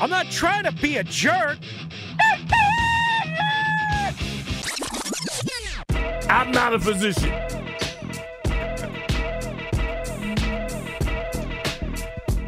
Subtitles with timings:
[0.00, 1.58] I'm not trying to be a jerk.
[6.28, 7.32] I'm not a physician.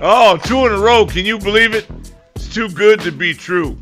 [0.01, 1.07] Oh, two in a row.
[1.07, 1.87] Can you believe it?
[2.37, 3.77] It's too good to be true.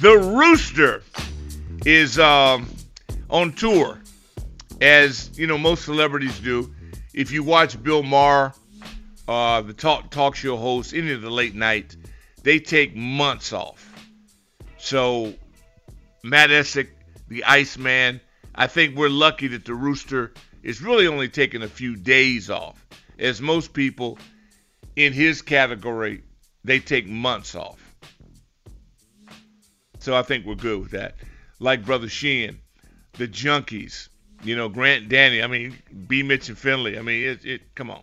[0.00, 1.02] The Rooster
[1.84, 2.68] is um,
[3.28, 4.00] on tour,
[4.80, 6.72] as you know most celebrities do.
[7.12, 8.54] If you watch Bill Maher,
[9.28, 11.94] uh, the talk talk show host, any of the late night,
[12.42, 13.88] they take months off.
[14.78, 15.34] So
[16.22, 16.88] Matt Essick,
[17.28, 18.20] the Iceman,
[18.54, 20.32] I think we're lucky that the Rooster
[20.62, 22.86] is really only taking a few days off,
[23.18, 24.18] as most people
[24.96, 26.22] in his category,
[26.64, 27.78] they take months off.
[29.98, 31.14] So I think we're good with that.
[31.60, 32.60] Like Brother Sheehan,
[33.14, 34.08] the Junkies,
[34.42, 35.76] you know, Grant Danny, I mean,
[36.08, 36.22] B.
[36.22, 36.98] Mitch and Finley.
[36.98, 38.02] I mean, it, it come on.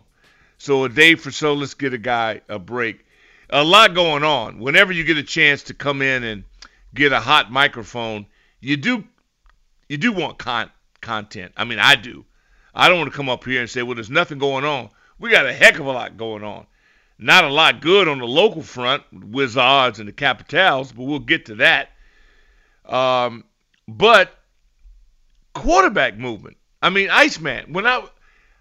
[0.58, 3.04] So a day for so, let's get a guy a break.
[3.52, 4.58] A lot going on.
[4.60, 6.44] Whenever you get a chance to come in and
[6.94, 8.26] get a hot microphone,
[8.60, 9.04] you do
[9.88, 11.52] you do want con- content.
[11.56, 12.24] I mean, I do.
[12.74, 14.90] I don't want to come up here and say, well, there's nothing going on.
[15.18, 16.66] We got a heck of a lot going on.
[17.18, 21.46] Not a lot good on the local front, Wizards and the Capitals, but we'll get
[21.46, 21.90] to that.
[22.86, 23.44] Um,
[23.86, 24.30] but
[25.52, 26.56] quarterback movement.
[26.80, 27.72] I mean, Iceman.
[27.72, 28.06] When I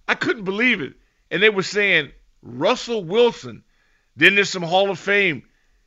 [0.08, 0.94] I couldn't believe it,
[1.32, 2.12] and they were saying
[2.42, 3.64] Russell Wilson.
[4.20, 5.44] Then there's some Hall of Fame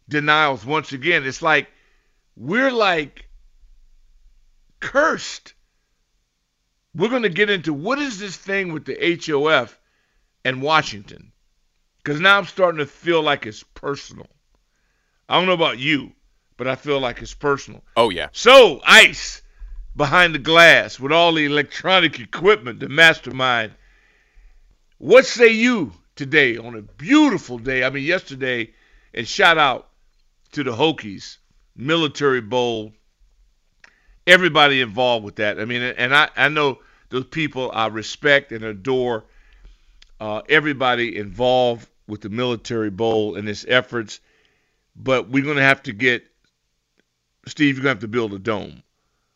[0.09, 1.27] denials once again.
[1.27, 1.69] It's like
[2.35, 3.29] we're like
[4.81, 5.53] cursed.
[6.95, 9.79] We're going to get into what is this thing with the HOF
[10.47, 11.33] and Washington?
[11.99, 14.29] Because now I'm starting to feel like it's personal.
[15.29, 16.13] I don't know about you,
[16.57, 17.85] but I feel like it's personal.
[17.99, 18.29] Oh yeah.
[18.33, 19.43] So, ICE
[19.95, 23.73] behind the glass with all the electronic equipment, the mastermind.
[24.97, 27.85] What say you today on a beautiful day?
[27.85, 28.73] I mean, yesterday,
[29.15, 29.89] and shout out
[30.53, 31.39] to the Hokies,
[31.77, 32.93] Military Bowl,
[34.27, 35.59] everybody involved with that.
[35.61, 36.79] I mean, and I, I know
[37.09, 39.25] those people I respect and adore,
[40.21, 44.21] uh, everybody involved with the Military Bowl and its efforts.
[44.95, 46.25] But we're going to have to get,
[47.47, 48.83] Steve, you're going to have to build a dome.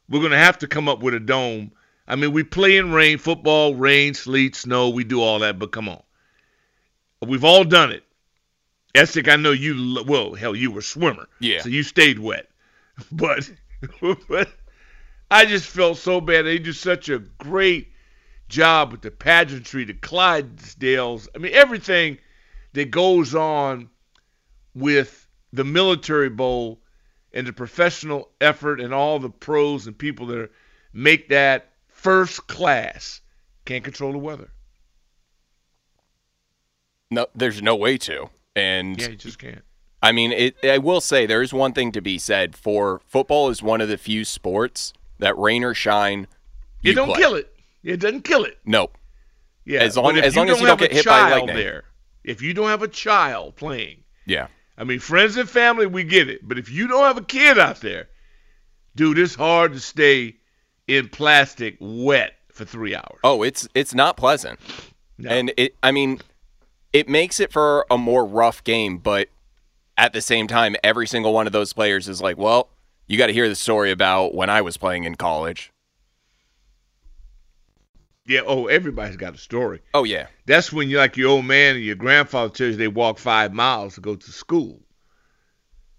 [0.08, 1.72] We're going to have to come up with a dome.
[2.06, 5.72] I mean, we play in rain, football, rain, sleet, snow, we do all that, but
[5.72, 6.02] come on.
[7.26, 8.04] We've all done it.
[8.94, 11.28] Essick, I know you, well, hell, you were a swimmer.
[11.38, 11.60] Yeah.
[11.60, 12.48] So you stayed wet.
[13.12, 13.50] But,
[14.26, 14.48] but
[15.30, 16.46] I just felt so bad.
[16.46, 17.92] They do such a great
[18.48, 21.28] job with the pageantry, the Clydesdales.
[21.34, 22.16] I mean, everything
[22.72, 23.90] that goes on
[24.74, 26.80] with the Military Bowl
[27.32, 30.50] and the professional effort and all the pros and people that are,
[30.92, 33.20] make that first class
[33.64, 34.50] can't control the weather.
[37.10, 38.30] No, there's no way to.
[38.54, 39.62] And Yeah, you just can't.
[40.02, 40.56] I mean, it.
[40.64, 43.88] I will say there is one thing to be said for football is one of
[43.88, 46.26] the few sports that rain or shine.
[46.82, 47.18] You, don't play.
[47.18, 47.52] kill it.
[47.82, 48.58] It doesn't kill it.
[48.64, 48.90] No.
[49.64, 49.80] Yeah.
[49.80, 51.56] As long- as long as you don't get hit by lightning.
[51.56, 51.84] there,
[52.22, 54.48] if you don't have a child playing, Yeah.
[54.78, 56.46] I mean, friends and family, we get it.
[56.46, 58.08] But if you don't have a kid out there,
[58.94, 60.36] dude, it's hard to stay
[60.86, 63.18] in plastic wet for three hours.
[63.24, 64.60] Oh, it's it's not pleasant.
[65.18, 65.30] No.
[65.30, 65.74] And it.
[65.82, 66.20] I mean,
[66.96, 69.28] it makes it for a more rough game, but
[69.98, 72.70] at the same time, every single one of those players is like, well,
[73.06, 75.70] you got to hear the story about when I was playing in college.
[78.24, 78.40] Yeah.
[78.46, 79.82] Oh, everybody's got a story.
[79.92, 80.28] Oh yeah.
[80.46, 83.52] That's when you like your old man and your grandfather tells you they walked five
[83.52, 84.80] miles to go to school.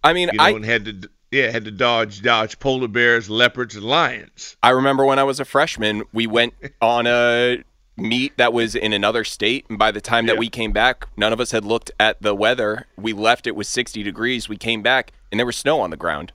[0.04, 3.30] I mean, You know, I and had to Yeah, had to dodge dodge polar bears,
[3.30, 4.58] leopards, and lions.
[4.64, 7.64] I remember when I was a freshman, we went on a
[7.98, 11.34] meet that was in another state, and by the time that we came back, none
[11.34, 12.86] of us had looked at the weather.
[12.96, 14.48] We left it was 60 degrees.
[14.48, 16.32] We came back and there was snow on the ground.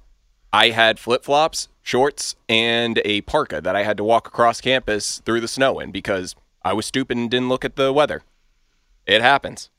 [0.53, 5.41] I had flip-flops, shorts, and a parka that I had to walk across campus through
[5.41, 8.23] the snow in because I was stupid and didn't look at the weather.
[9.07, 9.71] It happens.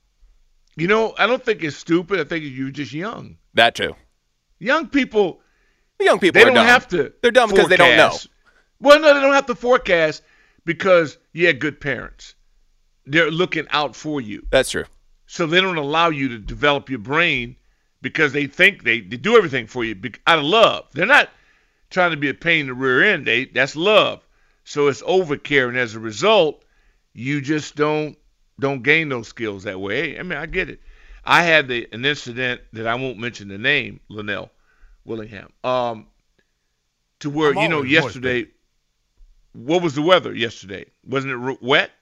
[0.76, 2.18] You know, I don't think it's stupid.
[2.18, 3.36] I think you're just young.
[3.54, 3.94] That too.
[4.58, 5.40] Young people,
[5.98, 6.66] The young people they don't dumb.
[6.66, 7.12] have to.
[7.22, 8.16] They're dumb because they don't know.
[8.80, 10.22] Well, no, they don't have to forecast
[10.64, 12.34] because you had good parents.
[13.06, 14.46] They're looking out for you.
[14.50, 14.84] That's true.
[15.26, 17.56] So they don't allow you to develop your brain
[18.00, 19.96] because they think they, they do everything for you
[20.26, 20.86] out of love.
[20.92, 21.30] They're not
[21.90, 23.26] trying to be a pain in the rear end.
[23.26, 24.22] They that's love.
[24.64, 26.64] So it's overcare, and as a result,
[27.12, 28.16] you just don't
[28.58, 30.18] don't gain those skills that way.
[30.18, 30.80] I mean, I get it.
[31.24, 34.50] I had the, an incident that I won't mention the name, Linnell
[35.04, 36.06] Willingham, um,
[37.20, 38.50] to where I'm you know always moist, yesterday.
[39.54, 40.86] What was the weather yesterday?
[41.06, 41.92] Wasn't it r- wet?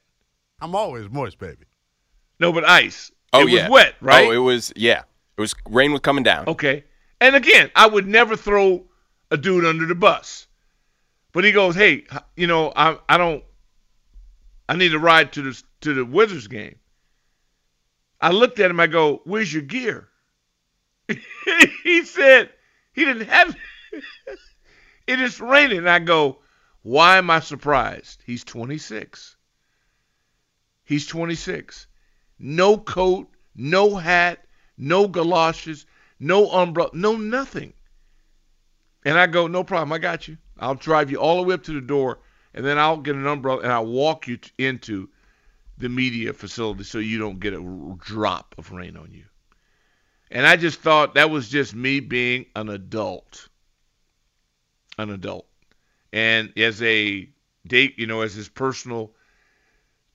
[0.60, 1.66] I'm always moist, baby.
[2.40, 3.12] No, but ice.
[3.32, 3.62] Oh it yeah.
[3.64, 4.26] was wet, oh, right?
[4.26, 5.02] Oh, it was yeah.
[5.36, 6.48] It was rain was coming down.
[6.48, 6.84] Okay.
[7.20, 8.84] And again, I would never throw
[9.30, 10.46] a dude under the bus.
[11.32, 12.04] But he goes, "Hey,
[12.36, 13.44] you know, I I don't
[14.68, 16.76] I need to ride to the to the Wizards game."
[18.20, 18.80] I looked at him.
[18.80, 20.08] I go, "Where's your gear?"
[21.84, 22.50] he said
[22.92, 23.56] he didn't have
[23.92, 24.04] it.
[25.06, 25.78] it is raining.
[25.78, 26.38] And I go,
[26.82, 29.36] "Why am I surprised?" He's 26.
[30.84, 31.86] He's 26.
[32.38, 34.44] No coat, no hat,
[34.76, 35.86] no galoshes,
[36.18, 37.72] no umbrella, no nothing.
[39.04, 40.38] And I go, no problem, I got you.
[40.58, 42.20] I'll drive you all the way up to the door,
[42.54, 45.08] and then I'll get an umbrella and I'll walk you t- into
[45.78, 49.24] the media facility so you don't get a drop of rain on you.
[50.30, 53.48] And I just thought that was just me being an adult.
[54.98, 55.46] An adult.
[56.12, 57.28] And as a
[57.66, 59.12] date, you know, as his personal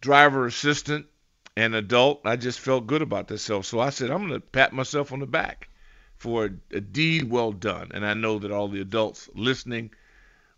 [0.01, 1.07] driver assistant
[1.55, 3.65] and adult, I just felt good about myself.
[3.65, 5.69] So I said, I'm going to pat myself on the back
[6.15, 7.91] for a, a deed well done.
[7.93, 9.91] And I know that all the adults listening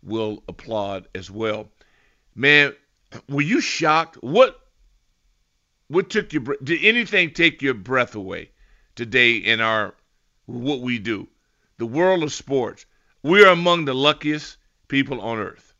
[0.02, 1.68] will applaud as well.
[2.34, 2.74] Man,
[3.28, 4.16] were you shocked?
[4.16, 4.58] What
[5.88, 6.42] what took your?
[6.62, 8.50] Did anything take your breath away
[8.94, 9.94] today in our
[10.46, 11.28] what we do?
[11.78, 12.86] The world of sports.
[13.22, 14.56] We are among the luckiest
[14.90, 15.72] people on earth.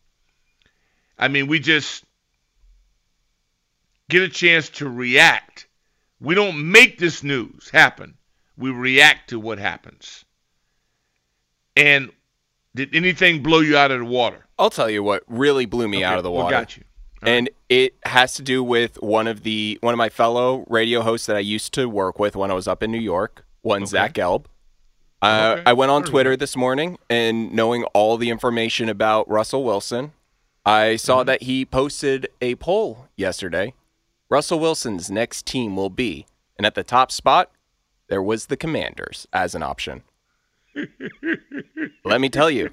[1.18, 2.04] I mean, we just
[4.08, 5.66] get a chance to react.
[6.20, 8.14] We don't make this news happen.
[8.56, 10.24] We react to what happens.
[11.76, 12.10] And
[12.74, 14.46] did anything blow you out of the water?
[14.58, 16.56] I'll tell you what really blew me out of the water.
[16.56, 16.84] got you?
[17.22, 21.26] and it has to do with one of the one of my fellow radio hosts
[21.26, 23.44] that I used to work with when I was up in New York.
[23.62, 24.46] One Zach Gelb.
[25.22, 25.62] Uh, Okay.
[25.66, 30.12] I went on Twitter this morning and knowing all the information about Russell Wilson,
[30.64, 31.26] I saw Mm-hmm.
[31.26, 33.74] that he posted a poll yesterday.
[34.28, 36.26] Russell Wilson's next team will be,
[36.56, 37.50] and at the top spot,
[38.08, 40.02] there was the Commanders as an option.
[42.04, 42.70] Let me tell you,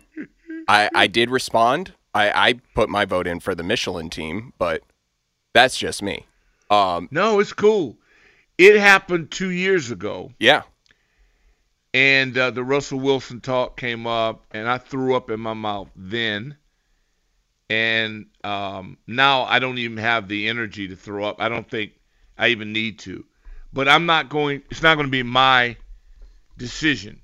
[0.67, 1.93] I, I did respond.
[2.13, 4.83] I, I put my vote in for the Michelin team, but
[5.53, 6.25] that's just me.
[6.69, 7.97] Um, No, it's cool.
[8.57, 10.63] It happened two years ago, yeah,
[11.97, 15.89] and uh, the Russell Wilson talk came up, and I threw up in my mouth
[15.95, 16.55] then.
[17.71, 21.37] And um, now I don't even have the energy to throw up.
[21.39, 21.93] I don't think
[22.37, 23.25] I even need to.
[23.73, 24.61] But I'm not going.
[24.69, 25.75] It's not going to be my
[26.55, 27.19] decision.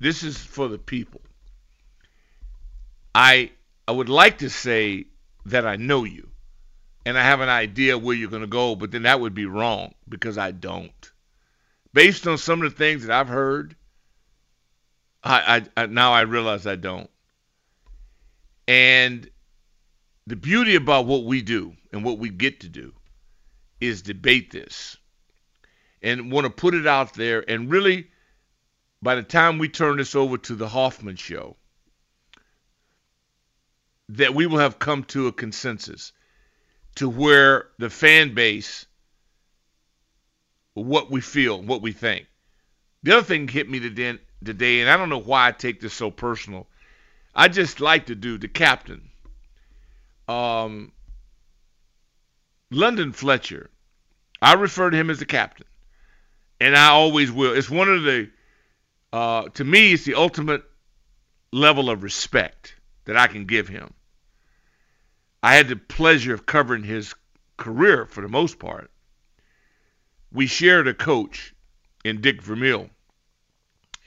[0.00, 1.20] This is for the people.
[3.14, 3.52] I
[3.86, 5.06] I would like to say
[5.46, 6.30] that I know you
[7.06, 9.46] and I have an idea where you're going to go, but then that would be
[9.46, 11.12] wrong because I don't.
[11.94, 13.76] Based on some of the things that I've heard,
[15.22, 17.10] I, I, I now I realize I don't.
[18.66, 19.28] And
[20.26, 22.92] the beauty about what we do and what we get to do
[23.80, 24.96] is debate this
[26.02, 28.08] and want to put it out there and really
[29.02, 31.56] by the time we turn this over to the Hoffman show
[34.10, 36.12] that we will have come to a consensus
[36.96, 38.86] to where the fan base
[40.74, 42.26] what we feel, what we think.
[43.02, 45.94] The other thing hit me today, today, and I don't know why I take this
[45.94, 46.66] so personal.
[47.34, 49.10] I just like to do the captain.
[50.28, 50.92] Um,
[52.70, 53.70] London Fletcher.
[54.42, 55.66] I refer to him as the captain,
[56.60, 57.54] and I always will.
[57.54, 58.30] It's one of the,
[59.12, 60.64] uh, to me, it's the ultimate
[61.52, 63.92] level of respect that I can give him.
[65.42, 67.14] I had the pleasure of covering his
[67.56, 68.90] career for the most part.
[70.32, 71.54] We shared a coach
[72.04, 72.88] in Dick Vermeil.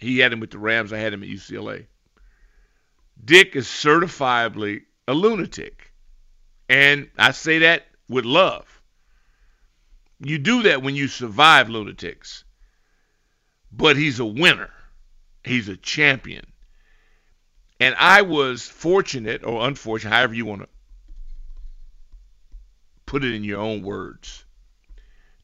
[0.03, 0.91] He had him with the Rams.
[0.91, 1.85] I had him at UCLA.
[3.23, 5.93] Dick is certifiably a lunatic.
[6.67, 8.81] And I say that with love.
[10.19, 12.43] You do that when you survive lunatics.
[13.71, 14.71] But he's a winner.
[15.43, 16.45] He's a champion.
[17.79, 20.69] And I was fortunate or unfortunate, however you want to
[23.05, 24.45] put it in your own words,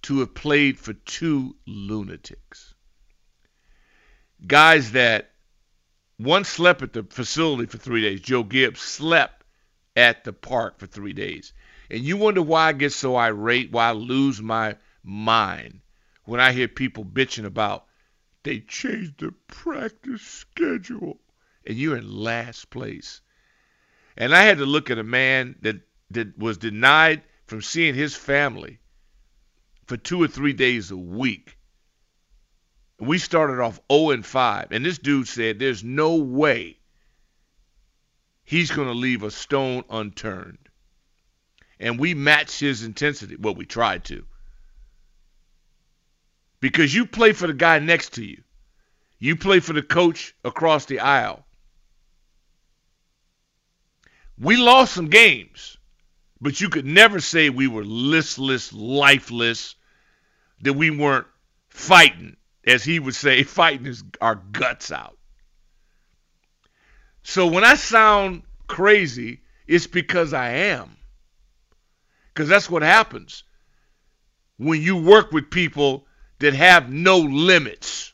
[0.04, 2.74] to have played for two lunatics.
[4.46, 5.32] Guys that
[6.18, 8.22] one slept at the facility for three days.
[8.22, 9.44] Joe Gibbs slept
[9.96, 11.54] at the park for three days.
[11.90, 15.82] And you wonder why I get so irate, why I lose my mind
[16.26, 17.86] when I hear people bitching about
[18.44, 21.20] they changed the practice schedule
[21.66, 23.22] and you're in last place.
[24.16, 25.82] And I had to look at a man that,
[26.12, 28.80] that was denied from seeing his family
[29.86, 31.58] for two or three days a week.
[33.00, 36.78] We started off 0 and 5, and this dude said there's no way
[38.44, 40.58] he's going to leave a stone unturned.
[41.80, 43.36] And we matched his intensity.
[43.38, 44.26] Well, we tried to.
[46.60, 48.42] Because you play for the guy next to you.
[49.20, 51.46] You play for the coach across the aisle.
[54.38, 55.78] We lost some games,
[56.40, 59.76] but you could never say we were listless, lifeless,
[60.62, 61.28] that we weren't
[61.70, 62.38] fighting,
[62.70, 65.18] as he would say, fighting his, our guts out.
[67.24, 70.98] So when I sound crazy, it's because I am.
[72.34, 73.44] Because that's what happens
[74.58, 76.06] when you work with people
[76.40, 78.14] that have no limits.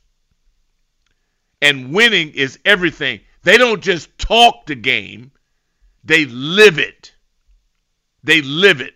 [1.62, 3.21] And winning is everything.
[3.43, 5.31] They don't just talk the game,
[6.03, 7.13] they live it.
[8.24, 8.94] They live it.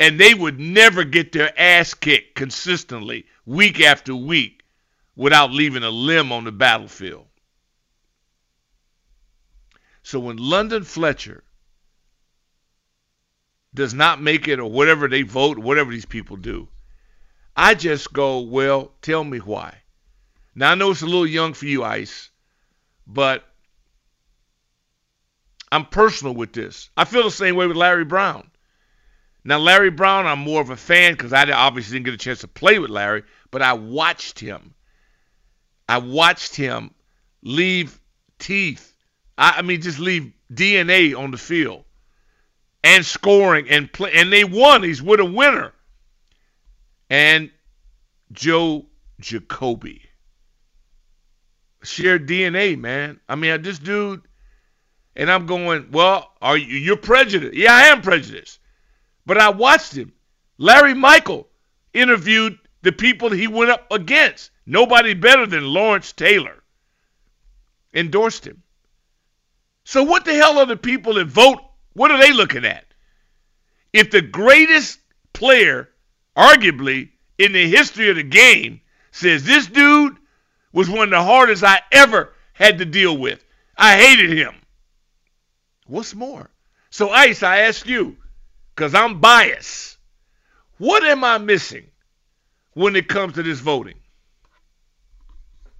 [0.00, 4.62] And they would never get their ass kicked consistently, week after week,
[5.16, 7.26] without leaving a limb on the battlefield.
[10.02, 11.42] So when London Fletcher
[13.74, 16.68] does not make it, or whatever they vote, whatever these people do,
[17.56, 19.74] I just go, well, tell me why.
[20.54, 22.30] Now I know it's a little young for you, Ice,
[23.06, 23.44] but
[25.70, 26.88] I'm personal with this.
[26.96, 28.50] I feel the same way with Larry Brown.
[29.44, 32.40] Now, Larry Brown, I'm more of a fan because I obviously didn't get a chance
[32.40, 34.74] to play with Larry, but I watched him.
[35.88, 36.92] I watched him
[37.42, 37.98] leave
[38.38, 38.94] teeth.
[39.38, 41.84] I, I mean, just leave DNA on the field
[42.84, 44.12] and scoring and play.
[44.14, 44.82] And they won.
[44.82, 45.72] He's with a winner.
[47.08, 47.50] And
[48.32, 48.86] Joe
[49.20, 50.02] Jacoby
[51.82, 53.20] shared DNA, man.
[53.28, 54.28] I mean, this dude
[55.18, 57.54] and I'm going, well, are you you're prejudiced?
[57.54, 58.60] Yeah, I am prejudiced.
[59.28, 60.14] But I watched him.
[60.56, 61.48] Larry Michael
[61.92, 64.50] interviewed the people he went up against.
[64.64, 66.64] Nobody better than Lawrence Taylor
[67.92, 68.62] endorsed him.
[69.84, 71.60] So what the hell are the people that vote?
[71.92, 72.86] What are they looking at?
[73.92, 74.98] If the greatest
[75.34, 75.90] player,
[76.34, 78.80] arguably in the history of the game,
[79.10, 80.16] says this dude
[80.72, 83.44] was one of the hardest I ever had to deal with.
[83.76, 84.54] I hated him.
[85.86, 86.48] What's more?
[86.88, 88.16] So, Ice, I ask you,
[88.78, 89.98] because I'm biased,
[90.78, 91.88] what am I missing
[92.74, 93.96] when it comes to this voting?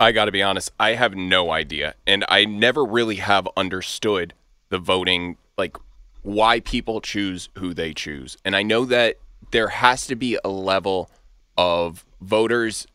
[0.00, 1.94] I got to be honest, I have no idea.
[2.08, 4.34] And I never really have understood
[4.70, 5.76] the voting, like
[6.22, 8.36] why people choose who they choose.
[8.44, 9.18] And I know that
[9.52, 11.08] there has to be a level
[11.56, 12.88] of voters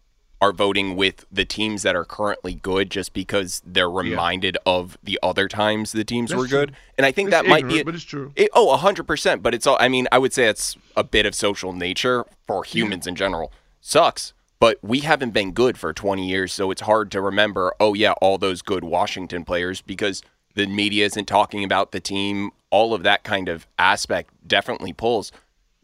[0.43, 4.73] are voting with the teams that are currently good just because they're reminded yeah.
[4.73, 6.69] of the other times the teams That's were good.
[6.69, 6.77] True.
[6.97, 8.33] And I think it's that might be, it, but it's true.
[8.35, 9.41] It, oh, hundred percent.
[9.41, 9.77] But it's all.
[9.79, 13.11] I mean, I would say it's a bit of social nature for humans yeah.
[13.11, 13.53] in general.
[13.79, 17.73] Sucks, but we haven't been good for twenty years, so it's hard to remember.
[17.79, 20.21] Oh yeah, all those good Washington players because
[20.55, 22.51] the media isn't talking about the team.
[22.69, 25.31] All of that kind of aspect definitely pulls.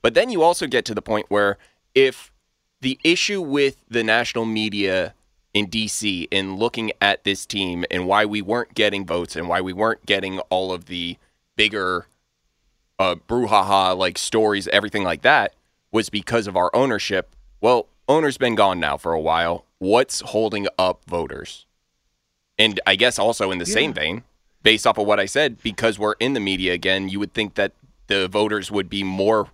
[0.02, 1.58] But then you also get to the point where
[1.96, 2.34] if
[2.82, 5.14] the issue with the national media
[5.54, 9.62] in DC in looking at this team and why we weren't getting votes and why
[9.62, 11.18] we weren't getting all of the
[11.56, 12.08] bigger
[13.00, 15.54] uh, brouhaha like stories, everything like that,
[15.92, 17.36] was because of our ownership.
[17.62, 19.66] Well, owner's been gone now for a while.
[19.80, 21.66] What's holding up voters?
[22.58, 23.74] And I guess also in the yeah.
[23.74, 24.24] same vein,
[24.64, 27.56] based off of what I said, because we're in the media again, you would think
[27.56, 27.72] that
[28.08, 29.48] the voters would be more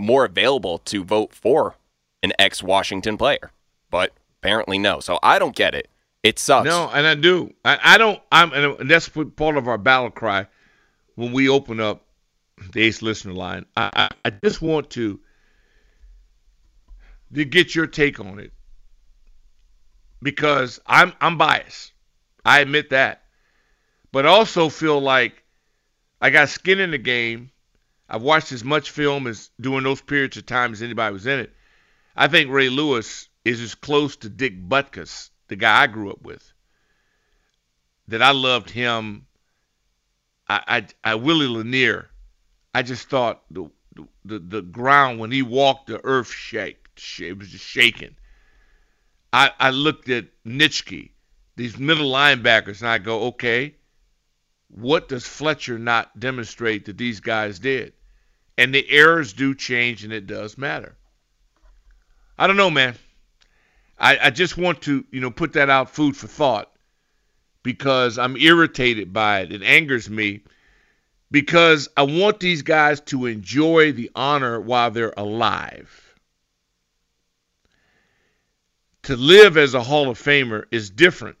[0.00, 1.76] more available to vote for
[2.22, 3.50] an ex Washington player.
[3.90, 5.00] But apparently, no.
[5.00, 5.88] So I don't get it.
[6.22, 6.66] It sucks.
[6.66, 7.52] No, and I do.
[7.64, 8.20] I, I don't.
[8.30, 10.46] I'm, and that's part of our battle cry
[11.14, 12.02] when we open up
[12.72, 13.64] the Ace listener line.
[13.76, 15.18] I, I, just want to
[17.34, 18.52] to get your take on it.
[20.22, 21.92] because I'm I'm biased.
[22.44, 23.22] I admit that.
[24.12, 25.42] But also feel like
[26.20, 27.50] I got skin in the game.
[28.10, 31.38] I've watched as much film as during those periods of time as anybody was in
[31.38, 31.54] it.
[32.16, 36.20] I think Ray Lewis is as close to Dick Butkus, the guy I grew up
[36.20, 36.52] with,
[38.08, 39.26] that I loved him.
[40.48, 42.10] I, I, I Willie Lanier,
[42.74, 43.70] I just thought the,
[44.24, 46.88] the the ground when he walked, the earth shake.
[47.20, 48.16] It was just shaking.
[49.32, 51.12] I, I looked at Nitschke,
[51.54, 53.76] these middle linebackers, and I go, okay,
[54.68, 57.92] what does Fletcher not demonstrate that these guys did?
[58.60, 60.94] And the errors do change, and it does matter.
[62.38, 62.94] I don't know, man.
[63.98, 66.70] I, I just want to, you know, put that out food for thought
[67.62, 69.52] because I'm irritated by it.
[69.52, 70.42] It angers me
[71.30, 76.18] because I want these guys to enjoy the honor while they're alive.
[79.04, 81.38] To live as a Hall of Famer is different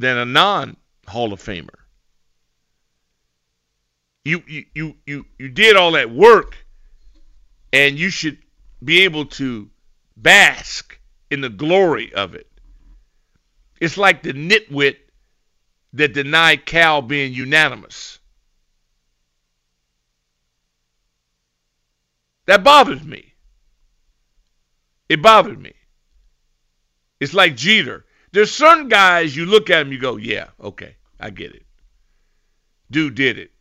[0.00, 0.76] than a non
[1.08, 1.83] Hall of Famer.
[4.24, 6.56] You, you you you did all that work
[7.72, 8.38] and you should
[8.82, 9.68] be able to
[10.16, 10.98] bask
[11.30, 12.48] in the glory of it.
[13.80, 14.96] It's like the nitwit
[15.92, 18.18] that denied Cal being unanimous.
[22.46, 23.34] That bothers me.
[25.08, 25.72] It bothered me.
[27.20, 28.04] It's like Jeter.
[28.32, 31.64] There's certain guys you look at them, you go, yeah, okay, I get it.
[32.90, 33.53] Dude did it.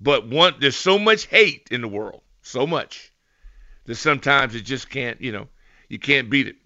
[0.00, 3.12] But one, there's so much hate in the world, so much,
[3.84, 5.48] that sometimes it just can't, you know,
[5.88, 6.56] you can't beat it.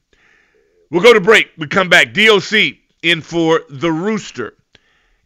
[0.90, 1.50] We'll go to break.
[1.56, 2.12] We come back.
[2.12, 4.54] DOC in for the Rooster.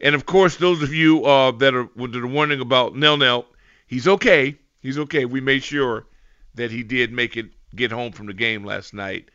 [0.00, 3.46] And of course, those of you uh, that, are, that are wondering about Nell Nell,
[3.86, 4.58] he's okay.
[4.80, 5.24] He's okay.
[5.24, 6.06] We made sure
[6.54, 9.30] that he did make it get home from the game last night.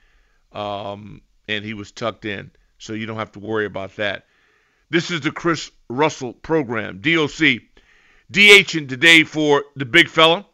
[0.52, 4.26] Um, and he was tucked in, so you don't have to worry about that.
[4.92, 7.62] This is the Chris Russell program, DOC.
[8.32, 10.46] DHing today for the big fella,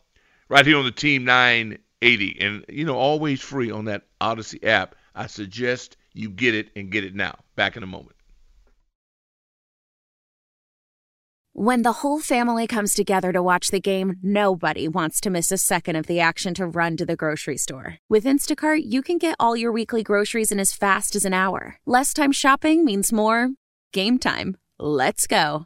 [0.49, 2.37] right here on the Team 980.
[2.39, 4.95] And, you know, always free on that Audacy app.
[5.13, 7.35] I suggest you get it and get it now.
[7.55, 8.15] Back in a moment.
[11.57, 15.57] When the whole family comes together to watch the game, nobody wants to miss a
[15.57, 17.97] second of the action to run to the grocery store.
[18.09, 21.77] With Instacart, you can get all your weekly groceries in as fast as an hour.
[21.85, 23.51] Less time shopping means more
[23.93, 24.57] game time.
[24.77, 25.65] Let's go.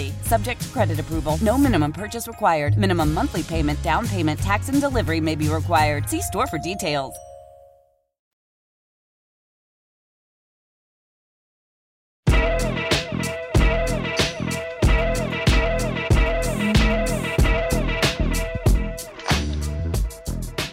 [0.23, 1.37] Subject to credit approval.
[1.41, 2.77] No minimum purchase required.
[2.77, 6.09] Minimum monthly payment, down payment, tax, and delivery may be required.
[6.09, 7.15] See store for details.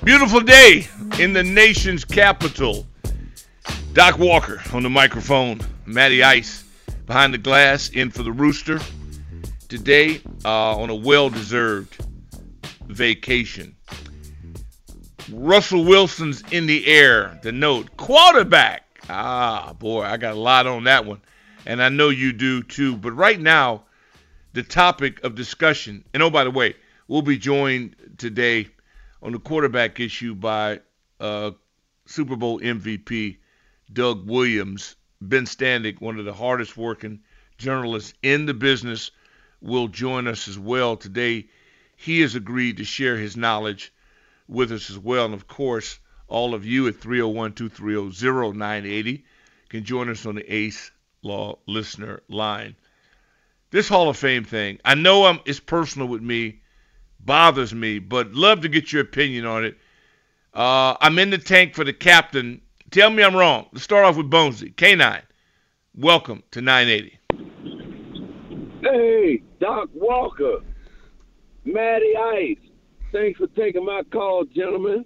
[0.05, 0.89] Beautiful day
[1.19, 2.87] in the nation's capital.
[3.93, 5.61] Doc Walker on the microphone.
[5.85, 6.65] Matty Ice
[7.07, 8.81] behind the glass in for the Rooster.
[9.69, 11.99] Today uh, on a well-deserved
[12.87, 13.77] vacation.
[15.31, 17.39] Russell Wilson's in the air.
[17.43, 19.03] The note quarterback.
[19.11, 21.21] Ah, boy, I got a lot on that one,
[21.67, 22.97] and I know you do too.
[22.97, 23.85] But right now,
[24.55, 26.03] the topic of discussion.
[26.15, 26.75] And oh, by the way,
[27.07, 28.69] we'll be joined today
[29.23, 30.81] on the quarterback issue by
[31.21, 31.51] uh,
[32.07, 33.37] Super Bowl MVP
[33.93, 34.97] Doug Williams.
[35.21, 37.21] Ben Standig, one of the hardest working
[37.59, 39.11] journalists in the business,
[39.61, 41.47] will join us as well today.
[41.97, 43.93] He has agreed to share his knowledge
[44.47, 45.25] with us as well.
[45.25, 49.25] And of course, all of you at 301 230 0980
[49.69, 50.91] can join us on the Ace
[51.23, 52.77] Law listener line.
[53.71, 56.61] This Hall of Fame thing, I know I'm, it's personal with me
[57.21, 59.79] bothers me, but love to get your opinion on it.
[60.55, 62.63] Uh, I'm in the tank for the captain.
[62.91, 63.67] Tell me I'm wrong.
[63.73, 64.75] Let's start off with Bonesy.
[64.75, 65.23] K9.
[65.95, 67.18] Welcome to 980.
[68.91, 70.61] Hey, Doc Walker,
[71.67, 72.57] Matty Ice.
[73.13, 75.05] Thanks for taking my call, gentlemen.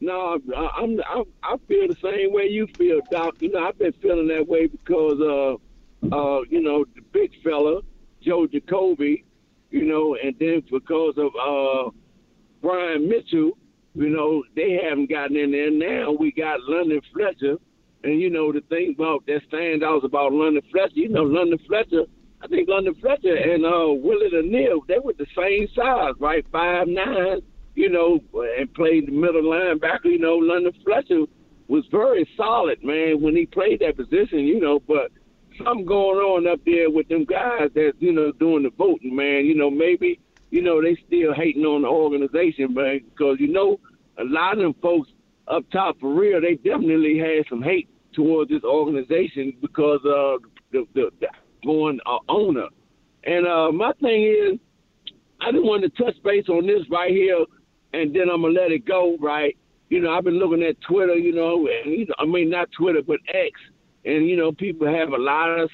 [0.00, 3.36] No, I- I'm, I'm I feel the same way you feel, Doc.
[3.40, 5.54] You know, I've been feeling that way because uh
[6.14, 7.80] uh you know the big fella
[8.22, 9.24] Joe Jacoby,
[9.70, 11.90] you know, and then because of uh
[12.60, 13.52] Brian Mitchell,
[13.94, 15.70] you know, they haven't gotten in there.
[15.70, 17.56] Now we got London Fletcher,
[18.02, 20.94] and you know the thing about that standouts about London Fletcher.
[20.96, 22.04] You know, London Fletcher.
[22.46, 26.46] I think London Fletcher and uh Willie O'Neal, they were the same size, right?
[26.52, 27.40] Five nine
[27.74, 28.20] you know,
[28.58, 30.06] and played the middle linebacker.
[30.06, 31.24] You know, London Fletcher
[31.68, 34.40] was very solid, man, when he played that position.
[34.40, 35.10] You know, but
[35.58, 39.44] something going on up there with them guys that you know doing the voting, man.
[39.44, 43.80] You know, maybe you know they still hating on the organization, man, because you know
[44.18, 45.10] a lot of them folks
[45.48, 50.38] up top for real, they definitely had some hate towards this organization because uh
[50.70, 51.28] the the, the
[51.66, 52.68] going uh, owner.
[53.24, 54.58] And uh my thing is,
[55.40, 57.44] I just wanted to touch base on this right here
[57.92, 59.56] and then I'm gonna let it go, right?
[59.88, 62.68] You know, I've been looking at Twitter, you know, and you know, I mean not
[62.72, 63.52] Twitter, but X,
[64.04, 65.70] and you know, people have a lot of,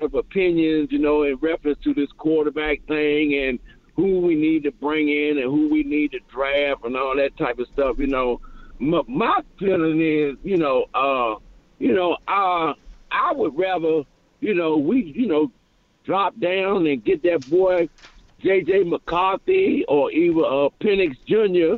[0.00, 3.58] of opinions, you know, in reference to this quarterback thing and
[3.96, 7.36] who we need to bring in and who we need to draft and all that
[7.36, 7.96] type of stuff.
[7.98, 8.40] You know,
[8.78, 11.38] my, my feeling is, you know, uh,
[11.78, 12.72] you know, uh,
[13.12, 14.02] I would rather,
[14.40, 15.50] you know, we, you know,
[16.04, 17.88] drop down and get that boy
[18.42, 18.84] J.J.
[18.84, 21.76] McCarthy or even uh, Penix Jr.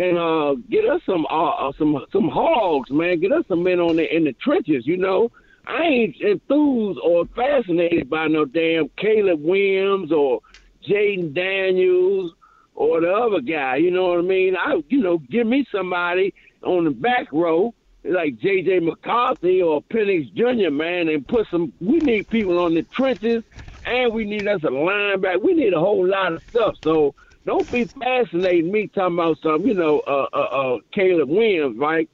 [0.00, 3.20] and uh, get us some uh, uh, some some hogs, man.
[3.20, 4.86] Get us some men on the in the trenches.
[4.86, 5.30] You know,
[5.66, 10.40] I ain't enthused or fascinated by no damn Caleb Williams or
[10.88, 12.32] Jayden Daniels
[12.74, 13.76] or the other guy.
[13.76, 14.54] You know what I mean?
[14.56, 16.32] I you know give me somebody
[16.62, 18.80] on the back row like J.J.
[18.80, 20.70] McCarthy or Penix Jr.
[20.70, 21.72] Man, and put some.
[21.80, 23.42] We need people on the trenches
[23.84, 25.42] and we need us a linebacker.
[25.42, 26.74] We need a whole lot of stuff.
[26.82, 27.14] So
[27.46, 32.08] don't be fascinating me talking about some, you know, uh, uh, uh, Caleb Williams, right?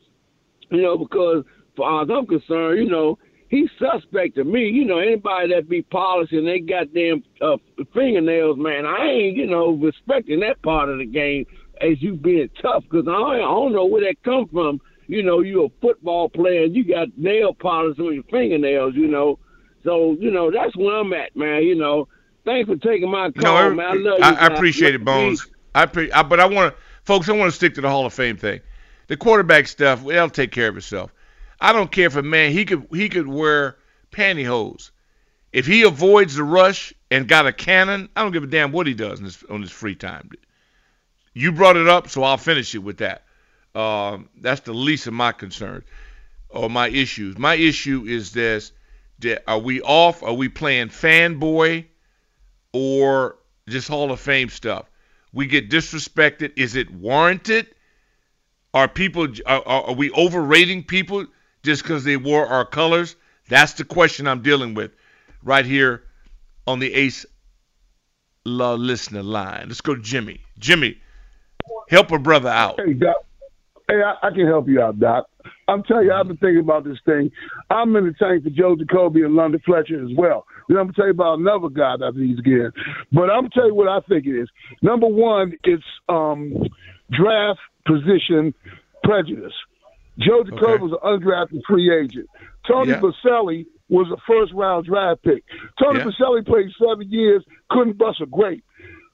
[0.70, 1.44] You know, because
[1.76, 3.18] far as I'm concerned, you know,
[3.48, 4.68] he's suspect to me.
[4.68, 7.56] You know, anybody that be polishing they goddamn uh,
[7.92, 11.44] fingernails, man, I ain't, you know, respecting that part of the game
[11.80, 14.80] as you being tough because I, I don't know where that come from.
[15.06, 19.06] You know, you're a football player and you got nail polish on your fingernails, you
[19.06, 19.38] know.
[19.84, 21.62] So, you know, that's where I'm at, man.
[21.62, 22.08] You know,
[22.44, 23.86] thanks for taking my call, no, man.
[23.86, 24.24] I love you.
[24.24, 25.46] I, I appreciate it, Bones.
[25.74, 27.28] I, pre- I but I want to, folks.
[27.28, 28.60] I want to stick to the Hall of Fame thing.
[29.08, 31.12] The quarterback stuff, well, it'll take care of itself.
[31.60, 33.76] I don't care if a man he could he could wear
[34.10, 34.90] pantyhose.
[35.52, 38.86] If he avoids the rush and got a cannon, I don't give a damn what
[38.86, 40.30] he does his, on his free time.
[41.32, 43.24] You brought it up, so I'll finish it with that.
[43.74, 45.84] Um, that's the least of my concerns
[46.48, 47.36] or my issues.
[47.38, 48.72] My issue is this
[49.46, 50.22] are we off?
[50.22, 51.86] Are we playing fanboy
[52.72, 53.36] or
[53.68, 54.90] just Hall of Fame stuff?
[55.32, 56.52] We get disrespected.
[56.56, 57.66] Is it warranted?
[58.72, 61.26] Are people are, are we overrating people
[61.62, 63.16] just because they wore our colors?
[63.48, 64.92] That's the question I'm dealing with
[65.42, 66.04] right here
[66.66, 67.24] on the Ace
[68.44, 69.68] La listener line.
[69.68, 70.40] Let's go to Jimmy.
[70.58, 70.98] Jimmy,
[71.88, 72.80] help a brother out.
[72.84, 73.24] Hey, Doc.
[73.88, 75.26] Hey, I, I can help you out, Doc.
[75.68, 77.30] I'm telling you, I've been thinking about this thing.
[77.70, 80.46] I'm in the tank for Joe Jacoby and London Fletcher as well.
[80.68, 82.70] Then I'm gonna tell you about another guy that he's getting.
[83.12, 84.48] But I'm gonna tell you what I think it is.
[84.82, 86.54] Number one, it's um,
[87.10, 88.54] draft position
[89.02, 89.52] prejudice.
[90.18, 90.82] Joe Jacoby okay.
[90.82, 92.28] was an undrafted free agent.
[92.66, 93.00] Tony yeah.
[93.00, 95.44] Boselli was a first round draft pick.
[95.82, 96.06] Tony yeah.
[96.06, 98.64] Boselli played seven years, couldn't bust a grape.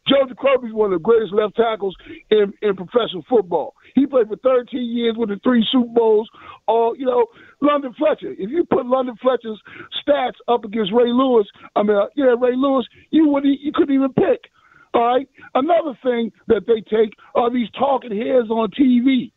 [0.09, 1.95] Joe Jacoby is one of the greatest left tackles
[2.31, 3.75] in, in professional football.
[3.95, 6.29] He played for 13 years with the three Super Bowls.
[6.67, 7.27] All you know,
[7.61, 8.33] London Fletcher.
[8.33, 9.61] If you put London Fletcher's
[10.03, 13.95] stats up against Ray Lewis, I mean, uh, yeah, Ray Lewis, you would you couldn't
[13.95, 14.51] even pick.
[14.93, 15.29] All right.
[15.55, 19.33] Another thing that they take are these talking heads on TV.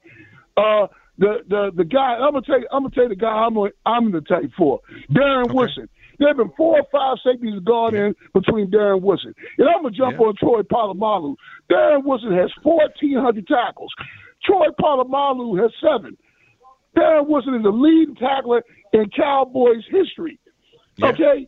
[0.58, 0.88] Uh,
[1.18, 3.54] the the the guy I'm gonna tell you, I'm gonna tell you the guy I'm
[3.54, 4.80] gonna, I'm gonna take for
[5.12, 5.54] Darren okay.
[5.54, 5.90] Woodson.
[6.20, 9.34] There have been four or five safeties gone in between Darren Woodson.
[9.58, 10.26] And I'm gonna jump yeah.
[10.26, 11.36] on Troy Polamalu.
[11.72, 13.92] Darren Woodson has 1,400 tackles.
[14.46, 16.18] Troy Polamalu has seven.
[16.98, 18.62] Darren Woodson is the leading tackler
[18.94, 20.40] in Cowboys history.
[20.98, 21.08] Yeah.
[21.08, 21.48] Okay,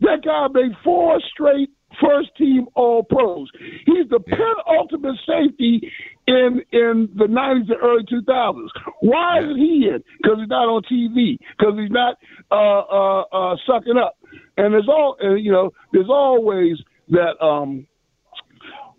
[0.00, 3.48] that guy made four straight first team All Pros.
[3.86, 4.36] He's the yeah.
[4.36, 5.90] penultimate safety
[6.26, 8.70] in in the nineties and early two thousands.
[9.00, 10.02] Why isn't he in?
[10.22, 11.36] Because he's not on TV.
[11.58, 12.16] Because he's not
[12.50, 14.16] uh, uh, uh, sucking up.
[14.56, 15.72] And there's all you know.
[15.92, 17.86] There's always that um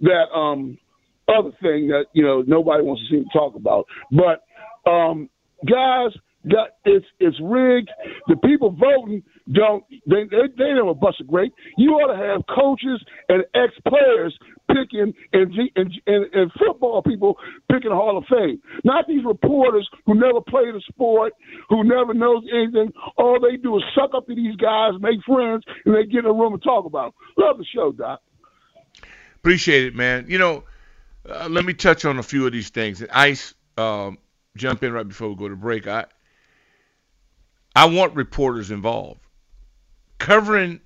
[0.02, 0.78] that um
[1.32, 3.86] other thing that you know nobody wants to seem to talk about.
[4.12, 4.44] But
[4.90, 5.30] um
[5.68, 6.12] guys,
[6.50, 7.90] got it's it's rigged.
[8.28, 11.54] The people voting don't they they, they never bust a grape.
[11.78, 14.38] You ought to have coaches and ex players
[14.70, 17.38] picking and, and and and football people
[17.72, 18.62] picking Hall of Fame.
[18.84, 21.34] Not these reporters who never played a sport,
[21.70, 22.92] who never knows anything.
[23.18, 26.26] All they do is suck up to these guys, make friends, and they get in
[26.26, 27.46] a room and talk about them.
[27.46, 28.22] Love the show, Doc.
[29.36, 30.26] Appreciate it, man.
[30.28, 30.64] You know,
[31.30, 33.04] uh, let me touch on a few of these things.
[33.12, 34.18] Ice, um,
[34.56, 35.88] jump in right before we go to break.
[35.88, 36.06] I
[37.76, 39.22] I want reporters involved.
[40.18, 40.82] Covering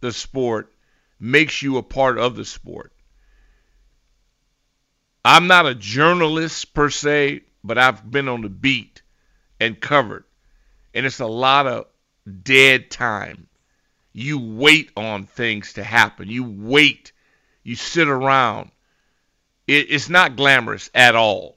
[0.00, 0.72] the sport
[1.20, 2.92] makes you a part of the sport.
[5.24, 9.02] I'm not a journalist per se, but I've been on the beat
[9.58, 10.24] and covered.
[10.92, 11.86] And it's a lot of
[12.42, 13.46] dead time.
[14.12, 16.28] You wait on things to happen.
[16.28, 17.12] You wait.
[17.62, 18.70] You sit around.
[19.66, 21.56] It, it's not glamorous at all.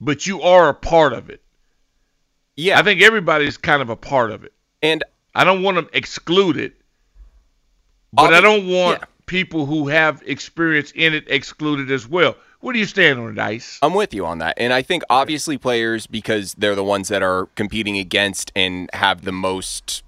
[0.00, 1.40] But you are a part of it.
[2.56, 2.78] Yeah.
[2.78, 4.52] I think everybody's kind of a part of it.
[4.82, 5.02] And
[5.34, 6.74] I don't want to exclude it,
[8.12, 9.06] but I don't want yeah.
[9.26, 12.36] people who have experience in it excluded as well.
[12.60, 13.78] Where do you stand on it, Ice?
[13.82, 14.54] I'm with you on that.
[14.56, 19.22] And I think obviously players, because they're the ones that are competing against and have
[19.22, 20.02] the most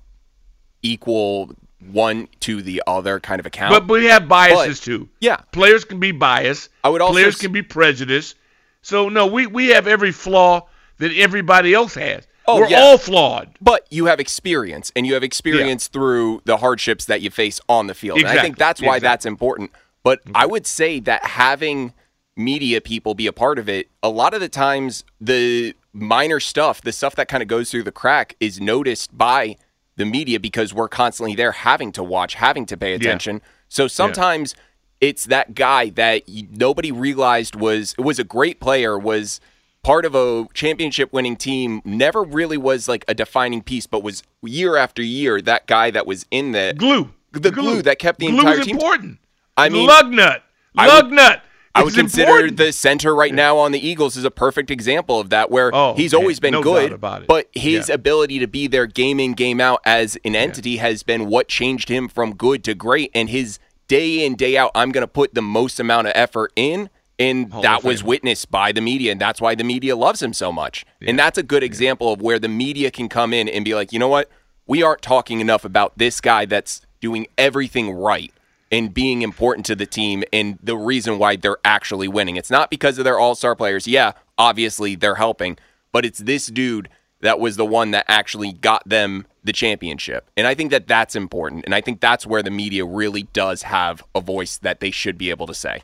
[0.82, 3.70] equal one to the other kind of account.
[3.70, 5.08] But we have biases but, too.
[5.20, 5.36] Yeah.
[5.52, 6.70] Players can be biased.
[6.82, 8.36] I would also players can be prejudiced.
[8.82, 12.26] So no, we, we have every flaw that everybody else has.
[12.48, 12.80] Oh, We're yeah.
[12.80, 13.50] all flawed.
[13.60, 15.98] But you have experience, and you have experience yeah.
[15.98, 18.18] through the hardships that you face on the field.
[18.18, 18.30] Exactly.
[18.30, 19.08] And I think that's why exactly.
[19.08, 19.72] that's important.
[20.04, 20.36] But mm-hmm.
[20.36, 21.92] I would say that having
[22.36, 26.80] media people be a part of it, a lot of the times the minor stuff,
[26.82, 29.56] the stuff that kind of goes through the crack, is noticed by
[29.96, 33.36] the media because we're constantly there having to watch, having to pay attention.
[33.36, 33.48] Yeah.
[33.68, 34.54] So sometimes
[35.00, 39.40] it's that guy that nobody realized was was a great player, was–
[39.86, 44.24] part of a championship winning team never really was like a defining piece, but was
[44.42, 48.18] year after year that guy that was in the glue, the glue, glue that kept
[48.18, 48.74] the glue entire is team.
[48.74, 49.20] important.
[49.56, 50.42] I mean, lug nut,
[50.74, 51.40] lug nut.
[51.76, 52.56] I would consider important.
[52.56, 55.94] the center right now on the Eagles is a perfect example of that, where oh,
[55.94, 57.94] he's man, always been no good, but his yeah.
[57.94, 60.82] ability to be there game in, game out as an entity yeah.
[60.82, 63.10] has been what changed him from good to great.
[63.14, 63.58] And his
[63.88, 67.52] day in, day out, I'm going to put the most amount of effort in and
[67.52, 70.52] Hall that was witnessed by the media, and that's why the media loves him so
[70.52, 70.84] much.
[71.00, 71.10] Yeah.
[71.10, 72.12] And that's a good example yeah.
[72.14, 74.30] of where the media can come in and be like, you know what?
[74.66, 78.32] We aren't talking enough about this guy that's doing everything right
[78.70, 82.36] and being important to the team and the reason why they're actually winning.
[82.36, 83.86] It's not because of their all star players.
[83.86, 85.56] Yeah, obviously they're helping,
[85.92, 86.88] but it's this dude
[87.20, 90.28] that was the one that actually got them the championship.
[90.36, 91.64] And I think that that's important.
[91.64, 95.16] And I think that's where the media really does have a voice that they should
[95.16, 95.82] be able to say.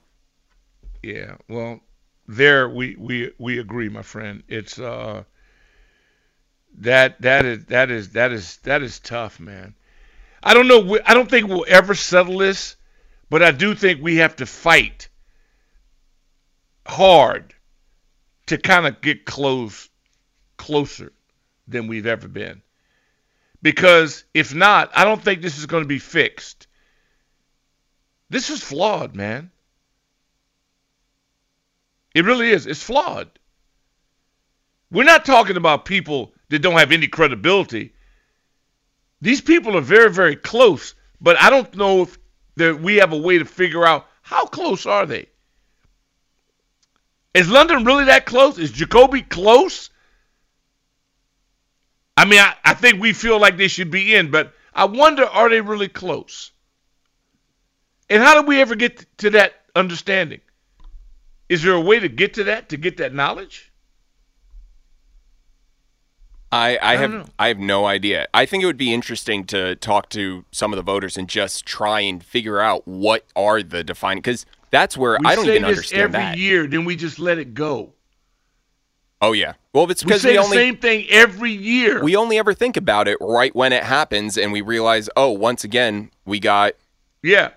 [1.03, 1.81] Yeah, well,
[2.29, 4.43] there we we we agree, my friend.
[4.49, 5.25] It's uh
[6.79, 9.75] that that is that is that is that is tough, man.
[10.43, 10.99] I don't know.
[11.05, 12.77] I don't think we'll ever settle this,
[13.31, 15.09] but I do think we have to fight
[16.87, 17.55] hard
[18.47, 19.89] to kind of get close
[20.57, 21.13] closer
[21.69, 22.63] than we've ever been.
[23.63, 26.67] Because if not, I don't think this is going to be fixed.
[28.29, 29.51] This is flawed, man.
[32.15, 32.67] It really is.
[32.67, 33.31] It's flawed.
[34.91, 37.95] We're not talking about people that don't have any credibility.
[39.23, 42.19] These people are very, very close, but I don't know if
[42.57, 45.27] that we have a way to figure out how close are they.
[47.33, 48.59] Is London really that close?
[48.59, 49.91] Is Jacoby close?
[52.17, 55.25] I mean, I, I think we feel like they should be in, but I wonder
[55.25, 56.51] are they really close?
[58.11, 60.41] And how did we ever get to that understanding?
[61.49, 63.72] Is there a way to get to that, to get that knowledge?
[66.53, 67.25] I, I, I have know.
[67.39, 68.27] I have no idea.
[68.35, 71.65] I think it would be interesting to talk to some of the voters and just
[71.67, 75.63] try and figure out what are the defining because that's where we I don't even
[75.63, 76.39] this understand every that.
[76.39, 77.95] year, then we just let it go.
[79.21, 79.55] Oh yeah.
[79.73, 82.03] Well, it's because we, say we only the same thing every year.
[82.03, 85.65] We only ever think about it right when it happens, and we realize, oh, once
[85.65, 86.75] again, we got
[87.23, 87.51] yeah,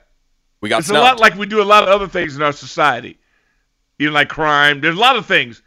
[0.61, 0.79] we got.
[0.79, 1.01] It's snubbed.
[1.01, 3.19] a lot like we do a lot of other things in our society
[3.97, 4.81] you know, like crime.
[4.81, 5.61] There's a lot of things.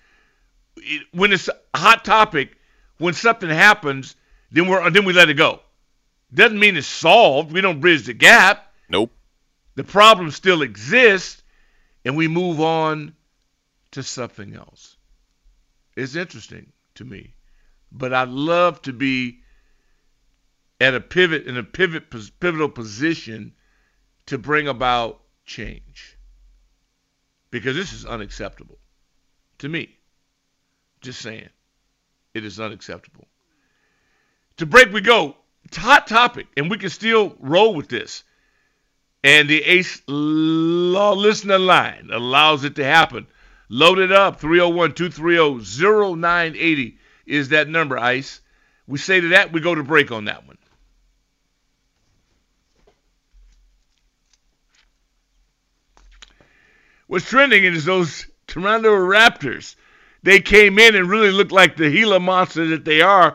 [1.13, 2.57] When it's a hot topic,
[2.99, 4.17] when something happens,
[4.51, 5.61] then we're then we let it go.
[6.33, 7.53] Doesn't mean it's solved.
[7.53, 8.73] We don't bridge the gap.
[8.89, 9.13] Nope.
[9.77, 11.43] The problem still exists,
[12.05, 13.15] and we move on
[13.93, 14.97] to something else.
[15.97, 17.35] It's interesting to me,
[17.91, 19.41] but I'd love to be
[20.81, 23.55] at a pivot in a pivot pivotal position
[24.27, 26.19] to bring about change
[27.51, 28.79] because this is unacceptable
[29.59, 29.97] to me.
[31.01, 31.49] Just saying.
[32.39, 33.27] It is unacceptable.
[34.59, 35.37] To break we go.
[35.75, 38.23] Hot topic, and we can still roll with this.
[39.25, 43.27] And the Ace law listener line allows it to happen.
[43.69, 44.41] Load it up.
[44.41, 48.41] 301 230 0980 is that number, Ice.
[48.87, 50.57] We say to that, we go to break on that one.
[57.09, 59.75] What's trending is those Toronto Raptors.
[60.29, 63.35] They came in and really looked like the Gila monster that they are.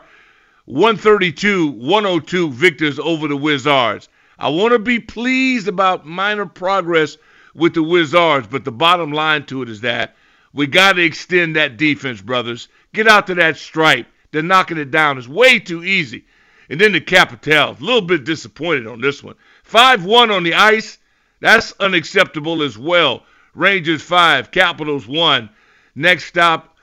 [0.66, 4.08] 132 102 victors over the Wizards.
[4.38, 7.16] I want to be pleased about minor progress
[7.52, 10.14] with the Wizards, but the bottom line to it is that
[10.52, 12.68] we got to extend that defense, brothers.
[12.92, 14.06] Get out to that stripe.
[14.30, 15.18] They're knocking it down.
[15.18, 16.24] It's way too easy.
[16.70, 19.34] And then the Capitals, a little bit disappointed on this one.
[19.64, 20.98] 5 1 on the ice.
[21.40, 23.24] That's unacceptable as well.
[23.52, 25.50] Rangers 5, Capitals 1.
[25.96, 26.73] Next stop,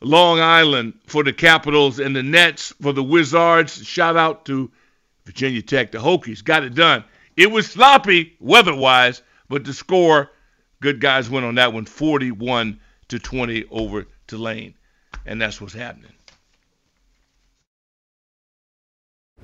[0.00, 3.84] Long Island for the Capitals and the Nets for the Wizards.
[3.84, 4.70] Shout out to
[5.24, 5.92] Virginia Tech.
[5.92, 7.04] The Hokies got it done.
[7.36, 10.30] It was sloppy weather wise, but the score,
[10.80, 14.74] good guys went on that one 41 to 20 over Tulane.
[15.24, 16.12] And that's what's happening.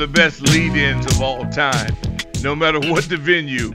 [0.00, 1.94] The best lead-ins of all time,
[2.42, 3.74] no matter what the venue.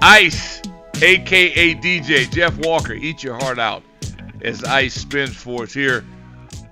[0.00, 0.62] Ice,
[1.02, 3.82] aka DJ Jeff Walker, eat your heart out
[4.42, 6.04] as Ice spins for us here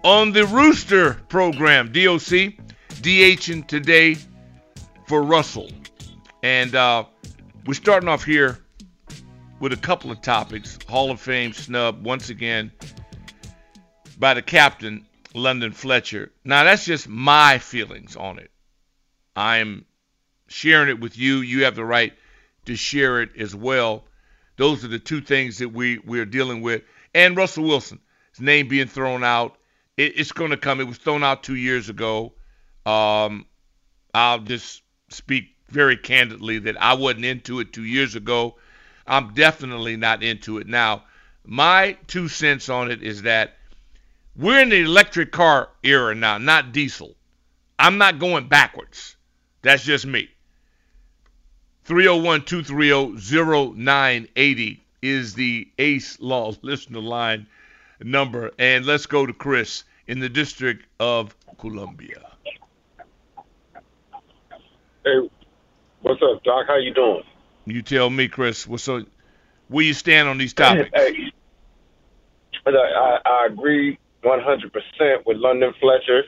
[0.05, 2.55] on the Rooster program, DOC,
[3.03, 4.17] DHing today
[5.09, 5.69] for Russell.
[6.45, 7.05] And uh,
[7.67, 8.61] we're starting off here
[9.59, 10.79] with a couple of topics.
[10.89, 12.71] Hall of Fame snub, once again,
[14.21, 15.05] by the captain,
[15.35, 16.31] London Fletcher.
[16.45, 18.53] Now, that's just my feelings on it.
[19.39, 19.85] I'm
[20.49, 21.37] sharing it with you.
[21.37, 22.13] You have the right
[22.65, 24.05] to share it as well.
[24.57, 26.83] Those are the two things that we, we're dealing with.
[27.15, 28.01] And Russell Wilson,
[28.33, 29.57] his name being thrown out.
[29.97, 30.81] It, it's going to come.
[30.81, 32.33] It was thrown out two years ago.
[32.85, 33.47] Um,
[34.13, 38.57] I'll just speak very candidly that I wasn't into it two years ago.
[39.07, 41.05] I'm definitely not into it now.
[41.45, 43.57] My two cents on it is that
[44.35, 47.15] we're in the electric car era now, not diesel.
[47.79, 49.15] I'm not going backwards.
[49.69, 50.31] That's just me.
[51.85, 57.47] 301 230 0980 is the Ace Law listener line
[58.01, 58.51] number.
[58.59, 62.31] And let's go to Chris in the District of Columbia.
[65.05, 65.29] Hey,
[66.01, 66.65] what's up, Doc?
[66.67, 67.25] How you doing?
[67.67, 68.67] You tell me, Chris.
[68.67, 69.07] What's up?
[69.69, 70.89] Where you stand on these topics?
[70.95, 71.31] Hey,
[72.67, 76.25] I, I agree 100% with London Fletcher.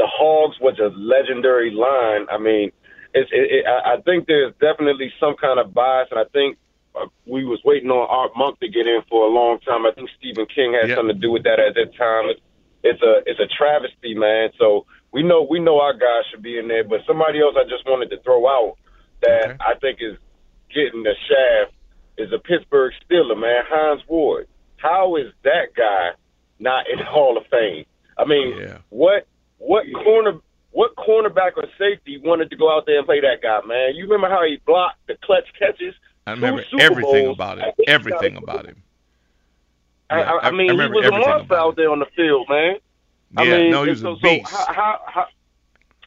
[0.00, 2.24] The Hogs was a legendary line.
[2.32, 2.72] I mean,
[3.12, 6.56] it's, it, it, I think there's definitely some kind of bias, and I think
[6.96, 9.84] uh, we was waiting on Art Monk to get in for a long time.
[9.84, 10.96] I think Stephen King had yep.
[10.96, 12.32] something to do with that at that time.
[12.32, 12.40] It,
[12.82, 14.56] it's a it's a travesty, man.
[14.56, 17.68] So we know we know our guys should be in there, but somebody else I
[17.68, 18.78] just wanted to throw out
[19.20, 19.56] that okay.
[19.60, 20.16] I think is
[20.72, 21.76] getting the shaft
[22.16, 24.48] is a Pittsburgh Steeler, man, Hines Ward.
[24.78, 26.16] How is that guy
[26.58, 27.84] not in the Hall of Fame?
[28.16, 28.78] I mean, yeah.
[28.88, 29.26] what
[29.60, 30.40] what corner
[30.72, 33.94] what cornerback or safety wanted to go out there and play that guy, man?
[33.94, 35.94] You remember how he blocked the clutch catches?
[36.26, 37.36] I remember everything Bowls.
[37.36, 37.72] about him.
[37.86, 38.82] Everything about him.
[40.08, 42.76] I, I, I mean, I he was a monster out there on the field, man.
[43.32, 44.48] Yeah, I mean, no, he was so, a beast.
[44.48, 45.26] So how, how, how,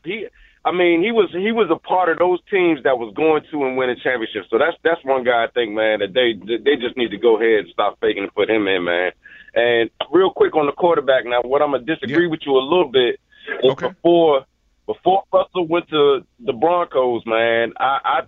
[0.04, 0.28] he,
[0.66, 3.66] I mean, he was he was a part of those teams that was going to
[3.66, 4.48] and winning championships.
[4.50, 7.38] So that's that's one guy I think, man, that they they just need to go
[7.38, 9.12] ahead and stop faking and put him in, man.
[9.56, 12.32] And real quick on the quarterback now, what I'm gonna disagree yeah.
[12.32, 13.20] with you a little bit
[13.64, 13.90] okay.
[13.90, 14.46] before
[14.86, 18.20] before Russell went to the Broncos, man, I, I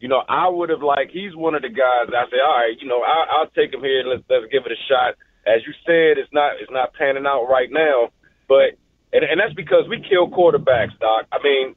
[0.00, 2.12] you know, I would have like he's one of the guys.
[2.12, 4.66] I say, all right, you know, I, I'll take him here and let's let's give
[4.66, 5.14] it a shot.
[5.46, 8.08] As you said, it's not it's not panning out right now,
[8.48, 8.78] but
[9.12, 11.26] and, and that's because we kill quarterbacks, Doc.
[11.32, 11.74] I mean,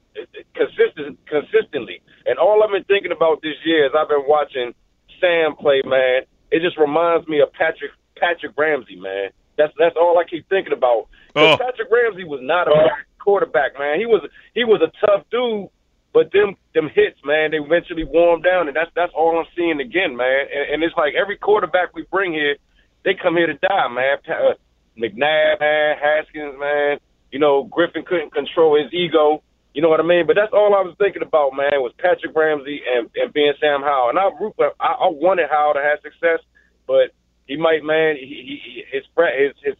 [0.55, 2.01] consistent consistently.
[2.25, 4.73] And all I've been thinking about this year is I've been watching
[5.21, 6.23] Sam play, man.
[6.51, 9.29] It just reminds me of Patrick Patrick Ramsey, man.
[9.57, 11.07] That's that's all I keep thinking about.
[11.35, 11.57] Oh.
[11.57, 12.89] Patrick Ramsey was not a
[13.19, 13.99] quarterback, man.
[13.99, 14.21] He was
[14.53, 15.69] he was a tough dude,
[16.13, 19.45] but them them hits, man, they eventually wore him down, and that's that's all I'm
[19.55, 20.47] seeing again, man.
[20.53, 22.55] And, and it's like every quarterback we bring here,
[23.03, 24.17] they come here to die, man.
[24.25, 24.53] Uh,
[24.97, 26.97] McNabb, man, Haskins, man.
[27.31, 29.43] You know, Griffin couldn't control his ego.
[29.73, 30.25] You know what I mean?
[30.25, 33.81] But that's all I was thinking about, man, was Patrick Ramsey and, and being Sam
[33.81, 34.09] Howell.
[34.09, 34.33] And I,
[34.81, 36.39] I, I wanted Howell to have success,
[36.87, 37.13] but
[37.47, 39.75] he might, man, he, he, his, his, his,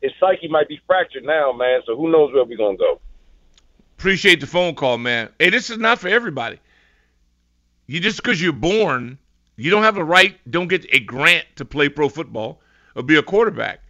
[0.00, 1.80] his psyche might be fractured now, man.
[1.86, 3.00] So who knows where we're going to go.
[3.98, 5.28] Appreciate the phone call, man.
[5.38, 6.58] Hey, this is not for everybody.
[7.86, 9.18] You just because you're born,
[9.56, 12.60] you don't have a right, don't get a grant to play pro football
[12.96, 13.80] or be a quarterback.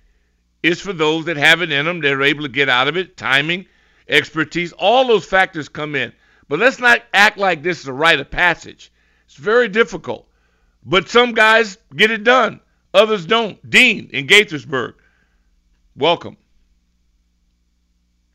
[0.62, 3.16] It's for those that have it in them, they're able to get out of it,
[3.16, 3.66] timing,
[4.09, 6.12] expertise, all those factors come in.
[6.49, 8.91] But let's not act like this is a rite of passage.
[9.26, 10.26] It's very difficult.
[10.85, 12.61] But some guys get it done,
[12.95, 13.59] others don't.
[13.68, 14.95] Dean in Gaithersburg,
[15.97, 16.36] welcome.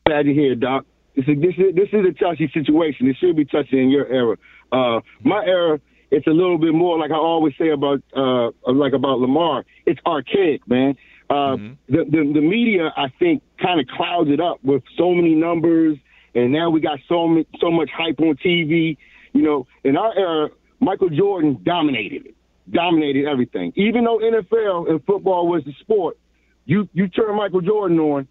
[0.06, 0.86] Glad to hear, Doc.
[1.16, 3.08] This is this is this is a touchy situation.
[3.08, 4.36] It should be touchy in your era.
[4.70, 5.80] Uh, my era,
[6.10, 9.64] it's a little bit more like I always say about uh, like about Lamar.
[9.86, 10.96] It's archaic, man.
[11.28, 11.72] Uh, mm-hmm.
[11.88, 15.98] the, the the media, I think, kind of clouds it up with so many numbers,
[16.34, 18.96] and now we got so much so much hype on TV.
[19.32, 22.35] You know, in our era, Michael Jordan dominated it,
[22.70, 23.72] dominated everything.
[23.76, 26.18] Even though NFL and football was the sport,
[26.64, 28.28] you you turn Michael Jordan on,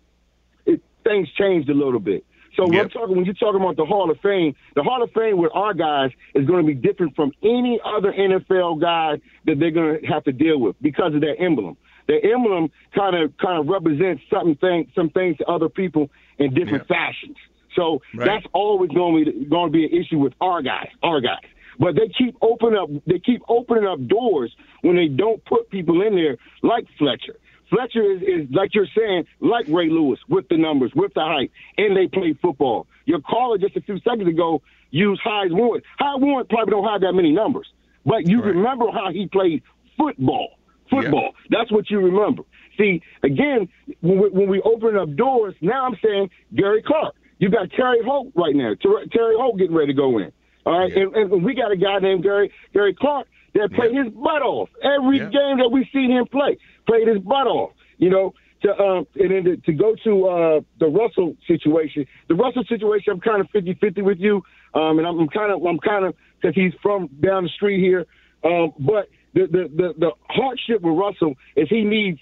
[0.65, 2.25] it, things changed a little bit.
[2.55, 2.91] So yep.
[2.91, 5.73] talking, when you're talking about the Hall of Fame, the Hall of Fame with our
[5.73, 10.07] guys is going to be different from any other NFL guy that they're going to
[10.07, 11.77] have to deal with because of their emblem.
[12.07, 16.53] Their emblem kind of kind of represents something thing, some things to other people in
[16.53, 16.97] different yep.
[16.97, 17.37] fashions.
[17.75, 18.25] So right.
[18.25, 21.43] that's always going to be going to be an issue with our guys, our guys.
[21.79, 26.01] But they keep opening up they keep opening up doors when they don't put people
[26.01, 27.35] in there like Fletcher
[27.69, 31.51] Fletcher is, is, like you're saying, like Ray Lewis with the numbers, with the height,
[31.77, 32.87] and they play football.
[33.05, 34.61] Your caller just a few seconds ago
[34.91, 35.83] used Hines Ward.
[35.99, 37.67] Hines Ward probably don't have that many numbers,
[38.05, 38.55] but you right.
[38.55, 39.63] remember how he played
[39.97, 40.57] football.
[40.89, 41.31] Football.
[41.49, 41.57] Yeah.
[41.57, 42.43] That's what you remember.
[42.77, 43.67] See, again,
[44.01, 47.15] when we, when we open up doors, now I'm saying Gary Clark.
[47.39, 48.73] You got Torry Holt right now.
[48.75, 50.31] Ter- Torry Holt getting ready to go in.
[50.65, 51.03] All right, yeah.
[51.03, 54.05] and, and we got a guy named Gary Gary Clark that played yeah.
[54.05, 56.57] his butt off every game that we seen him play
[56.87, 57.71] played his butt off.
[57.97, 62.05] You know, to um, and then to, to go to uh, the Russell situation.
[62.27, 64.41] The Russell situation, I'm kind of 50-50 with you,
[64.73, 68.05] um, and I'm kind of I'm kind of because he's from down the street here.
[68.43, 72.19] Um, but the, the the the hardship with Russell is he needs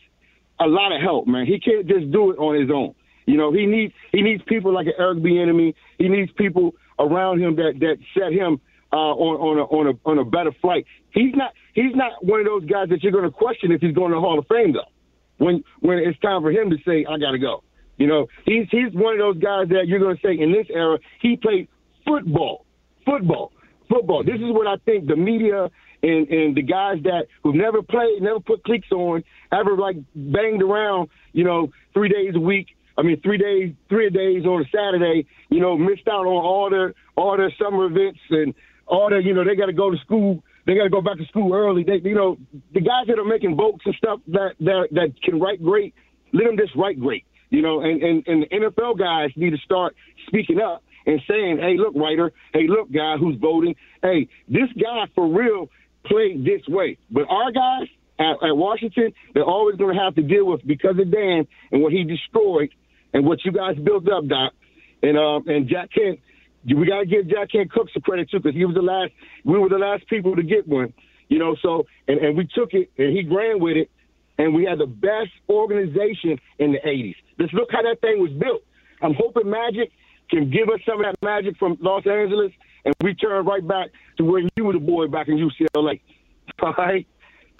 [0.60, 1.46] a lot of help, man.
[1.46, 2.96] He can't just do it on his own.
[3.26, 5.40] You know, he needs he needs people like an Eric B.
[5.40, 5.76] Enemy.
[5.98, 8.60] He needs people around him that that set him
[8.92, 10.86] uh, on on a, on a on a better flight.
[11.12, 13.96] He's not he's not one of those guys that you're going to question if he's
[13.96, 14.92] going to the Hall of Fame though.
[15.38, 17.64] When when it's time for him to say I got to go,
[17.98, 20.68] you know, he's he's one of those guys that you're going to say in this
[20.70, 21.68] era he played
[22.06, 22.66] football,
[23.06, 23.52] football,
[23.90, 24.24] football.
[24.24, 25.70] This is what I think the media
[26.04, 30.62] and and the guys that who've never played, never put cleats on, ever like banged
[30.62, 32.73] around, you know, three days a week.
[32.98, 35.28] I mean, three days, three days on a Saturday.
[35.50, 38.54] You know, missed out on all their all their summer events and
[38.88, 39.24] all that.
[39.24, 40.44] You know, they got to go to school.
[40.66, 41.84] They got to go back to school early.
[41.84, 42.38] They, you know,
[42.74, 45.94] the guys that are making votes and stuff that that that can write great,
[46.32, 47.26] let them just write great.
[47.50, 49.96] You know, and and and the NFL guys need to start
[50.28, 55.06] speaking up and saying, hey, look, writer, hey, look, guy who's voting, hey, this guy
[55.16, 55.70] for real
[56.06, 56.98] played this way.
[57.12, 57.88] But our guys
[58.20, 61.82] at, at Washington, they're always going to have to deal with because of Dan and
[61.82, 62.70] what he destroyed
[63.14, 64.54] and what you guys built up, Doc.
[65.02, 66.20] And um, and Jack Kent,
[66.66, 69.12] we got to give Jack Kent Cooke some credit too because he was the last.
[69.44, 70.94] We were the last people to get one,
[71.28, 71.56] you know.
[71.62, 73.92] So and and we took it and he ran with it,
[74.38, 77.16] and we had the best organization in the '80s.
[77.40, 78.62] Just look how that thing was built.
[79.02, 79.92] I'm hoping Magic
[80.30, 82.52] can give us some of that magic from Los Angeles
[82.86, 86.00] and we turn right back to where you were the boy back in UCLA.
[86.62, 87.08] All right.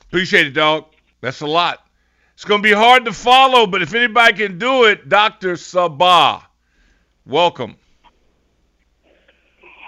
[0.02, 0.86] Appreciate it, dog.
[1.22, 1.86] That's a lot.
[2.36, 5.54] It's going to be hard to follow, but if anybody can do it, Dr.
[5.54, 6.44] Sabah,
[7.26, 7.76] welcome.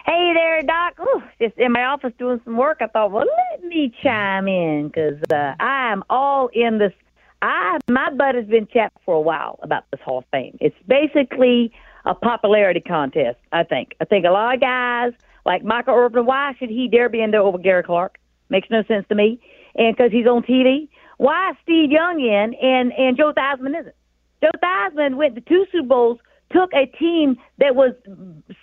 [0.06, 1.00] Hey there, Doc.
[1.00, 2.78] Ooh, just in my office doing some work.
[2.82, 6.94] I thought, well, let me chime in because uh, I am all in this.
[7.42, 10.58] I my butt has been chapped for a while about this Hall of Fame.
[10.62, 11.72] It's basically
[12.06, 13.40] a popularity contest.
[13.52, 13.96] I think.
[14.00, 16.28] I think a lot of guys like Michael Irvin.
[16.28, 18.20] Why should he dare be in there over Gary Clark?
[18.50, 19.40] Makes no sense to me.
[19.74, 20.88] And because he's on TV.
[21.18, 23.96] Why is Steve Young in and and Joe Theismann isn't?
[24.42, 26.20] Joe Theismann went to two Super Bowls,
[26.52, 27.94] took a team that was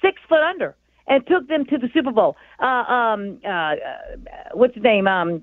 [0.01, 0.77] six foot under
[1.07, 2.37] and took them to the Super Bowl.
[2.61, 3.77] Uh, um, uh, uh,
[4.53, 5.07] what's his name?
[5.07, 5.43] Um,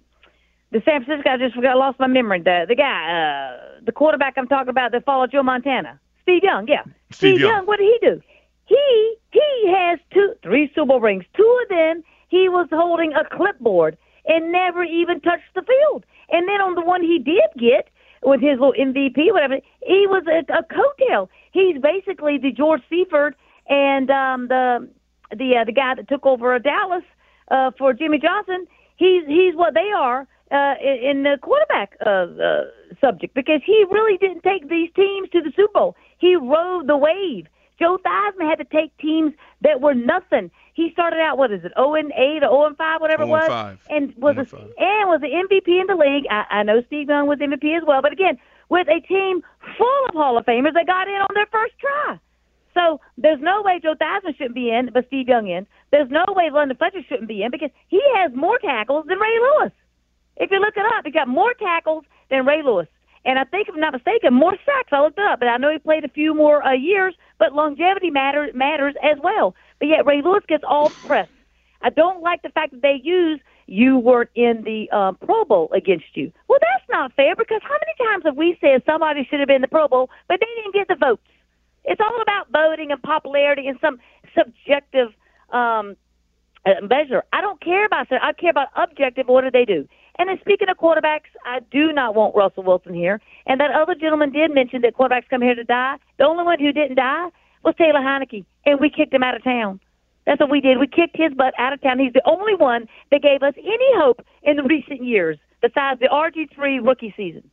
[0.71, 1.29] the San Francisco.
[1.29, 2.41] I just forgot, lost my memory.
[2.41, 5.99] The the guy, uh, the quarterback I'm talking about that followed Joe Montana.
[6.21, 6.83] Steve Young, yeah.
[7.11, 7.49] Steve, Steve Young.
[7.49, 7.65] Young.
[7.65, 8.21] What did he do?
[8.65, 11.25] He he has two, three Super Bowl rings.
[11.35, 16.05] Two of them, he was holding a clipboard and never even touched the field.
[16.31, 17.89] And then on the one he did get
[18.23, 21.29] with his little MVP, whatever, he was a, a coattail.
[21.51, 23.35] He's basically the George Seifert
[23.67, 24.89] and um, the
[25.31, 27.03] the uh, the guy that took over Dallas
[27.49, 28.65] uh, for Jimmy Johnson.
[28.97, 32.63] He's he's what they are uh, in, in the quarterback uh, uh,
[32.99, 35.95] subject because he really didn't take these teams to the Super Bowl.
[36.17, 37.47] He rode the wave.
[37.79, 40.51] Joe Theismann had to take teams that were nothing.
[40.73, 43.27] He started out what is it, 0 and 8 or 0 and 5, whatever it
[43.27, 43.79] was, 5.
[43.89, 46.25] and was a, and was the MVP in the league.
[46.29, 48.37] I, I know Steve Young was MVP as well, but again,
[48.69, 49.41] with a team
[49.77, 52.19] full of Hall of Famers that got in on their first try.
[52.73, 55.65] So there's no way Joe Theismann shouldn't be in, but Steve Young in.
[55.91, 59.35] There's no way London Fletcher shouldn't be in because he has more tackles than Ray
[59.39, 59.73] Lewis.
[60.37, 62.87] If you look it up, he got more tackles than Ray Lewis.
[63.25, 64.89] And I think, if I'm not mistaken, more sacks.
[64.91, 67.13] I looked it up, but I know he played a few more uh, years.
[67.39, 69.55] But longevity matters matters as well.
[69.79, 71.29] But yet Ray Lewis gets all press.
[71.81, 75.69] I don't like the fact that they use you weren't in the uh, Pro Bowl
[75.73, 76.31] against you.
[76.47, 79.57] Well, that's not fair because how many times have we said somebody should have been
[79.57, 81.21] in the Pro Bowl, but they didn't get the votes?
[81.85, 83.99] It's all about voting and popularity and some
[84.35, 85.09] subjective
[85.51, 85.95] um,
[86.65, 87.23] uh, measure.
[87.31, 88.21] I don't care about that.
[88.23, 89.27] I care about objective.
[89.27, 89.87] What do they do?
[90.17, 93.21] And then speaking of quarterbacks, I do not want Russell Wilson here.
[93.45, 95.95] And that other gentleman did mention that quarterbacks come here to die.
[96.17, 97.29] The only one who didn't die
[97.63, 99.79] was Taylor Heinicke, and we kicked him out of town.
[100.25, 100.79] That's what we did.
[100.79, 101.99] We kicked his butt out of town.
[101.99, 106.07] He's the only one that gave us any hope in the recent years, besides the
[106.07, 107.49] RG3 rookie season.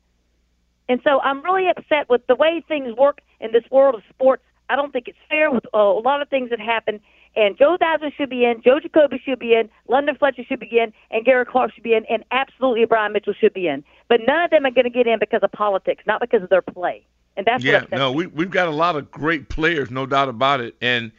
[0.88, 4.42] And so I'm really upset with the way things work in this world of sports.
[4.68, 7.00] I don't think it's fair with uh, a lot of things that happen.
[7.36, 10.78] And Joe Theismann should be in, Joe Jacoby should be in, London Fletcher should be
[10.78, 13.84] in, and Gary Clark should be in, and absolutely Brian Mitchell should be in.
[14.08, 16.48] But none of them are going to get in because of politics, not because of
[16.48, 17.04] their play.
[17.36, 20.60] And that's yeah, no, we we've got a lot of great players, no doubt about
[20.60, 20.74] it.
[20.80, 21.12] And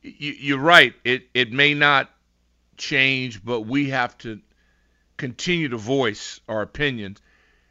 [0.00, 2.10] you, you're right; it it may not
[2.76, 4.40] change, but we have to
[5.16, 7.20] continue to voice our opinions.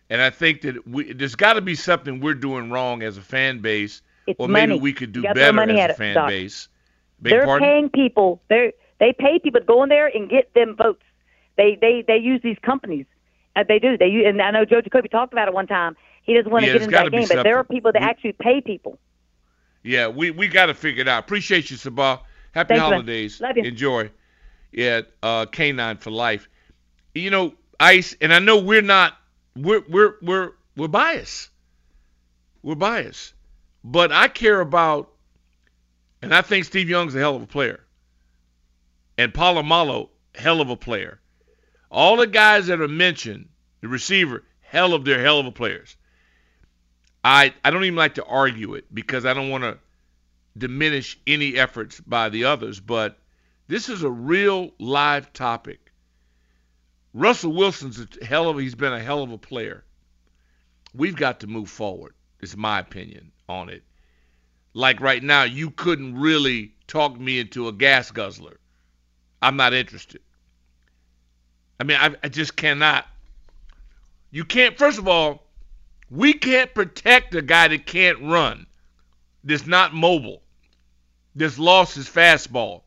[0.10, 3.22] And I think that we, there's got to be something we're doing wrong as a
[3.22, 6.30] fan base, It's or maybe we could do You better money as a fan Doc.
[6.30, 6.68] base.
[7.20, 7.68] Beg They're pardon?
[7.68, 8.42] paying people.
[8.50, 11.04] They they pay people to go in there and get them votes.
[11.58, 13.06] They they they use these companies.
[13.56, 13.98] Uh, they do.
[13.98, 15.96] They use, and I know Joe Jacoby talked about it one time.
[16.24, 18.08] He doesn't want to Yeah, get into that game, but there are people that We-
[18.08, 19.00] actually pay people.
[19.84, 21.20] Yeah, we, we got to figure it out.
[21.24, 22.20] Appreciate you, Sabah.
[22.54, 22.92] Happy Thanks, man.
[22.92, 23.40] holidays.
[23.40, 23.64] Love you.
[23.64, 24.10] Enjoy.
[24.72, 26.50] Yeah, uh, Canine for life.
[27.14, 29.14] You know, Ice, and I know we're not
[29.56, 31.50] we're we're we're we're biased.
[32.64, 33.35] We're biased,
[33.88, 35.12] but I care about,
[36.20, 37.82] and I think Steve Young's a hell of a player.
[39.16, 41.20] and Polamalu, hell of a player.
[41.92, 43.48] All the guys that are mentioned,
[43.82, 45.98] the receiver, hell of they're hell of a players.
[47.24, 49.78] I I don't even like to argue it because I don't want to
[50.58, 53.20] diminish any efforts by the others, but
[53.68, 55.92] this is a real live topic.
[57.14, 59.84] Russell Wilson's a hell of he's been a hell of a player.
[60.96, 62.16] We've got to move forward.
[62.42, 63.84] Is my opinion on it.
[64.74, 68.60] Like right now, you couldn't really talk me into a gas guzzler.
[69.42, 70.22] I'm not interested.
[71.80, 73.06] I mean, I, I just cannot.
[74.32, 74.78] You can't.
[74.78, 75.44] First of all,
[76.10, 78.68] we can't protect a guy that can't run,
[79.44, 80.42] that's not mobile,
[81.36, 82.82] that's lost his fastball.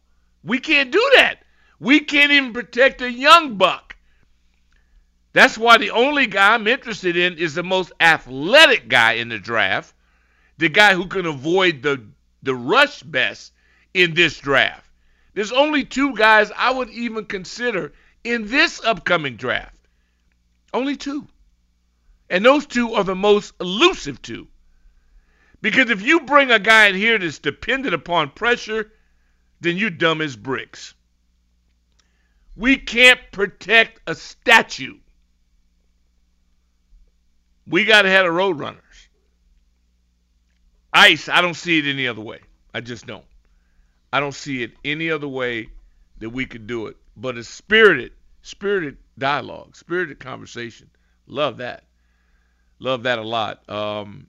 [0.44, 1.40] We can't do that.
[1.80, 3.96] We can't even protect a young buck.
[5.32, 9.38] That's why the only guy I'm interested in is the most athletic guy in the
[9.38, 9.94] draft,
[10.58, 12.04] the guy who can avoid the
[12.42, 13.52] the rush best
[13.94, 14.88] in this draft.
[15.34, 17.92] There's only two guys I would even consider
[18.24, 19.76] in this upcoming draft.
[20.72, 21.26] Only two.
[22.30, 24.48] And those two are the most elusive two.
[25.60, 28.92] Because if you bring a guy in here that's dependent upon pressure,
[29.60, 30.94] then you're dumb as bricks.
[32.54, 34.98] We can't protect a statue.
[37.66, 38.82] We got to have a road runners.
[40.92, 42.40] Ice, I don't see it any other way.
[42.74, 43.24] I just don't.
[44.12, 45.68] I don't see it any other way
[46.18, 46.96] that we could do it.
[47.16, 48.12] But a spirited,
[48.42, 50.88] spirited dialogue, spirited conversation.
[51.26, 51.84] Love that.
[52.78, 53.68] Love that a lot.
[53.68, 54.28] Um,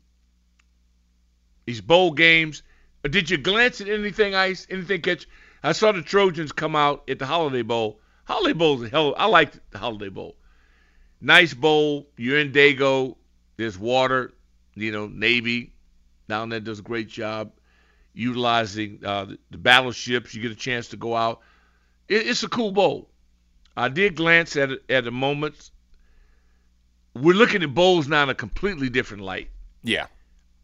[1.66, 2.64] these bowl games.
[3.04, 4.68] Did you glance at anything, Ice?
[4.70, 5.28] Anything catch?
[5.64, 8.00] I saw the Trojans come out at the Holiday Bowl.
[8.26, 9.14] Holiday Bowl is a hell.
[9.18, 10.36] I like the Holiday Bowl.
[11.22, 12.08] Nice bowl.
[12.18, 13.16] You're in Dago.
[13.58, 14.34] There's water.
[14.76, 15.74] You know, Navy
[16.30, 17.52] down there does a great job
[18.14, 20.34] utilizing uh, the, the, battleships.
[20.34, 21.42] You get a chance to go out.
[22.08, 23.10] It, it's a cool bowl.
[23.76, 25.72] I did glance at it at the moment.
[27.14, 29.50] We're looking at bowls now in a completely different light.
[29.84, 30.08] Yeah.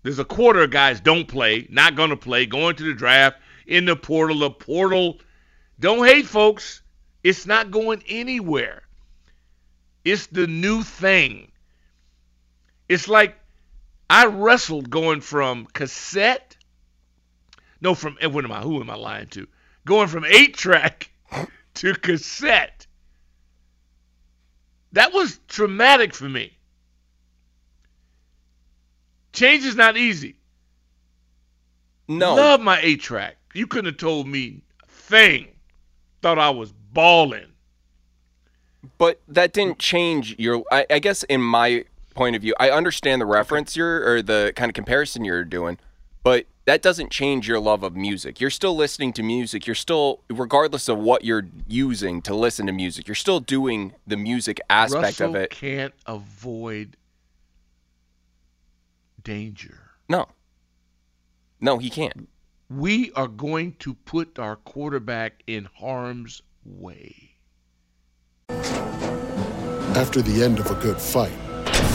[0.03, 3.37] There's a quarter of guys don't play, not going to play, going to the draft,
[3.65, 4.39] in the portal.
[4.39, 5.19] The portal,
[5.79, 6.81] don't hate folks.
[7.23, 8.83] It's not going anywhere.
[10.03, 11.51] It's the new thing.
[12.87, 13.35] It's like
[14.09, 16.55] I wrestled going from cassette.
[17.81, 18.61] No, from eh, what am I?
[18.61, 19.47] Who am I lying to?
[19.85, 21.11] Going from eight track
[21.75, 22.87] to cassette.
[24.91, 26.57] That was traumatic for me.
[29.33, 30.37] Change is not easy.
[32.07, 32.35] No.
[32.35, 33.35] Love my eight track.
[33.53, 35.47] You couldn't have told me a thing.
[36.21, 37.47] Thought I was balling.
[38.97, 40.63] But that didn't change your.
[40.71, 41.85] I, I guess in my
[42.15, 45.77] point of view, I understand the reference you're or the kind of comparison you're doing,
[46.23, 48.41] but that doesn't change your love of music.
[48.41, 49.67] You're still listening to music.
[49.67, 54.17] You're still, regardless of what you're using to listen to music, you're still doing the
[54.17, 55.51] music aspect Russell of it.
[55.51, 56.97] Can't avoid
[59.23, 59.91] danger.
[60.09, 60.27] No.
[61.61, 62.27] No, he can't.
[62.69, 67.35] We are going to put our quarterback in harm's way.
[68.49, 71.31] After the end of a good fight,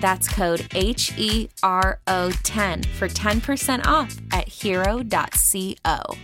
[0.00, 6.16] That's code H E R O 10 for 10% off at hero.co.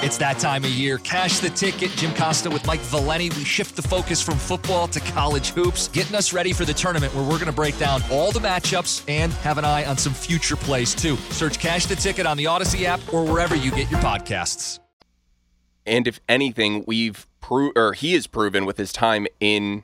[0.00, 0.98] It's that time of year.
[0.98, 1.90] Cash the ticket.
[1.90, 3.30] Jim Costa with Mike Valenti.
[3.30, 7.12] We shift the focus from football to college hoops, getting us ready for the tournament
[7.14, 10.14] where we're going to break down all the matchups and have an eye on some
[10.14, 11.16] future plays too.
[11.30, 14.78] Search Cash the Ticket on the Audacy app or wherever you get your podcasts.
[15.84, 19.82] And if anything, we've pro- or he has proven with his time in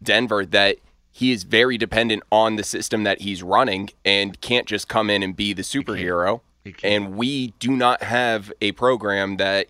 [0.00, 0.76] Denver that
[1.10, 5.22] he is very dependent on the system that he's running and can't just come in
[5.22, 6.40] and be the superhero.
[6.82, 9.68] And we do not have a program that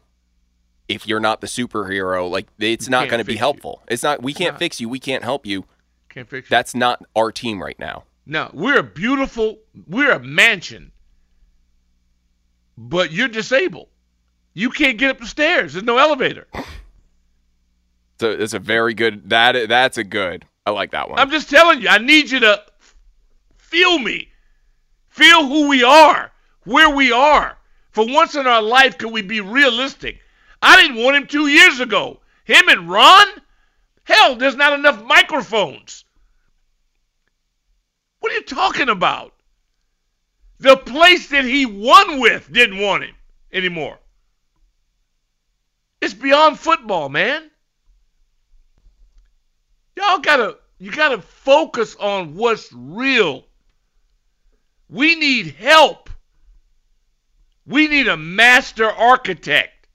[0.89, 3.39] if you're not the superhero, like it's not can't going to be fix you.
[3.39, 3.83] helpful.
[3.89, 5.65] It's not we can't fix you, we can't help you.
[6.09, 6.55] Can't fix you.
[6.55, 8.05] That's not our team right now.
[8.27, 10.93] No, we're a beautiful, we're a mansion,
[12.77, 13.89] but you're disabled.
[14.55, 15.75] You can't get up the stairs.
[15.75, 16.47] There's no elevator.
[18.21, 20.45] So it's a very good that that's a good.
[20.69, 21.19] I like that one.
[21.19, 22.63] I'm just telling you, I need you to
[23.57, 24.29] feel me.
[25.09, 26.31] Feel who we are,
[26.65, 27.57] where we are.
[27.91, 30.21] For once in our life, can we be realistic?
[30.61, 32.21] I didn't want him two years ago.
[32.45, 33.27] Him and Ron?
[34.05, 36.05] Hell, there's not enough microphones.
[38.21, 39.33] What are you talking about?
[40.59, 43.15] The place that he won with didn't want him
[43.53, 43.99] anymore.
[46.03, 47.51] It's beyond football, man.
[49.99, 53.45] Y'all gotta you gotta focus on what's real.
[54.89, 56.09] We need help.
[57.67, 59.89] We need a master architect.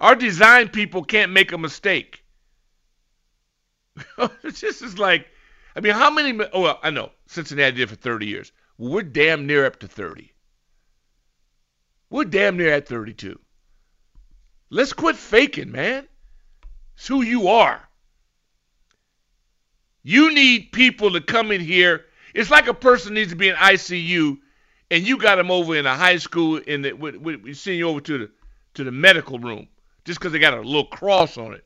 [0.00, 2.24] Our design people can't make a mistake.
[4.42, 5.26] this is like,
[5.76, 6.42] I mean, how many?
[6.54, 8.52] Oh, well, I know Cincinnati did for 30 years.
[8.78, 10.32] Well, we're damn near up to 30.
[12.08, 13.38] We're damn near at 32.
[14.70, 16.08] Let's quit faking, man.
[16.94, 17.85] It's who you are.
[20.08, 22.04] You need people to come in here.
[22.32, 24.38] It's like a person needs to be in ICU,
[24.92, 28.18] and you got them over in a high school, and we, send you over to
[28.18, 28.30] the
[28.74, 29.66] to the medical room
[30.04, 31.64] just because they got a little cross on it.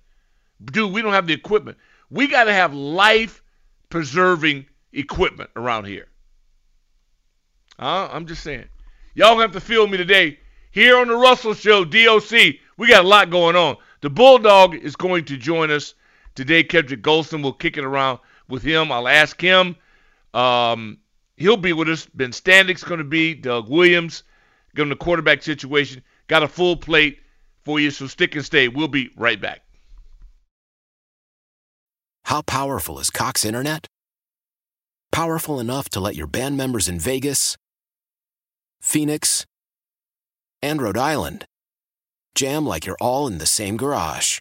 [0.65, 1.77] Dude, we don't have the equipment.
[2.09, 3.43] We got to have life
[3.91, 4.65] preserving
[4.95, 6.09] equipment around here.
[7.79, 8.69] Uh, I'm just saying.
[9.13, 10.39] Y'all have to feel me today.
[10.71, 13.77] Here on the Russell Show, DOC, we got a lot going on.
[14.01, 15.93] The Bulldog is going to join us
[16.35, 16.67] today.
[16.67, 18.19] Cedric Golston will kick it around
[18.51, 18.93] with him.
[18.93, 19.77] I'll ask him.
[20.35, 20.99] Um,
[21.37, 22.07] he'll be with us.
[22.07, 23.35] Ben Standig's going to be.
[23.35, 24.23] Doug Williams,
[24.75, 26.03] given the quarterback situation.
[26.29, 27.19] Got a full plate
[27.65, 28.69] for you, so stick and stay.
[28.69, 29.63] We'll be right back.
[32.25, 33.87] How powerful is Cox Internet?
[35.11, 37.57] Powerful enough to let your band members in Vegas,
[38.81, 39.45] Phoenix,
[40.63, 41.47] and Rhode Island
[42.35, 44.41] jam like you're all in the same garage.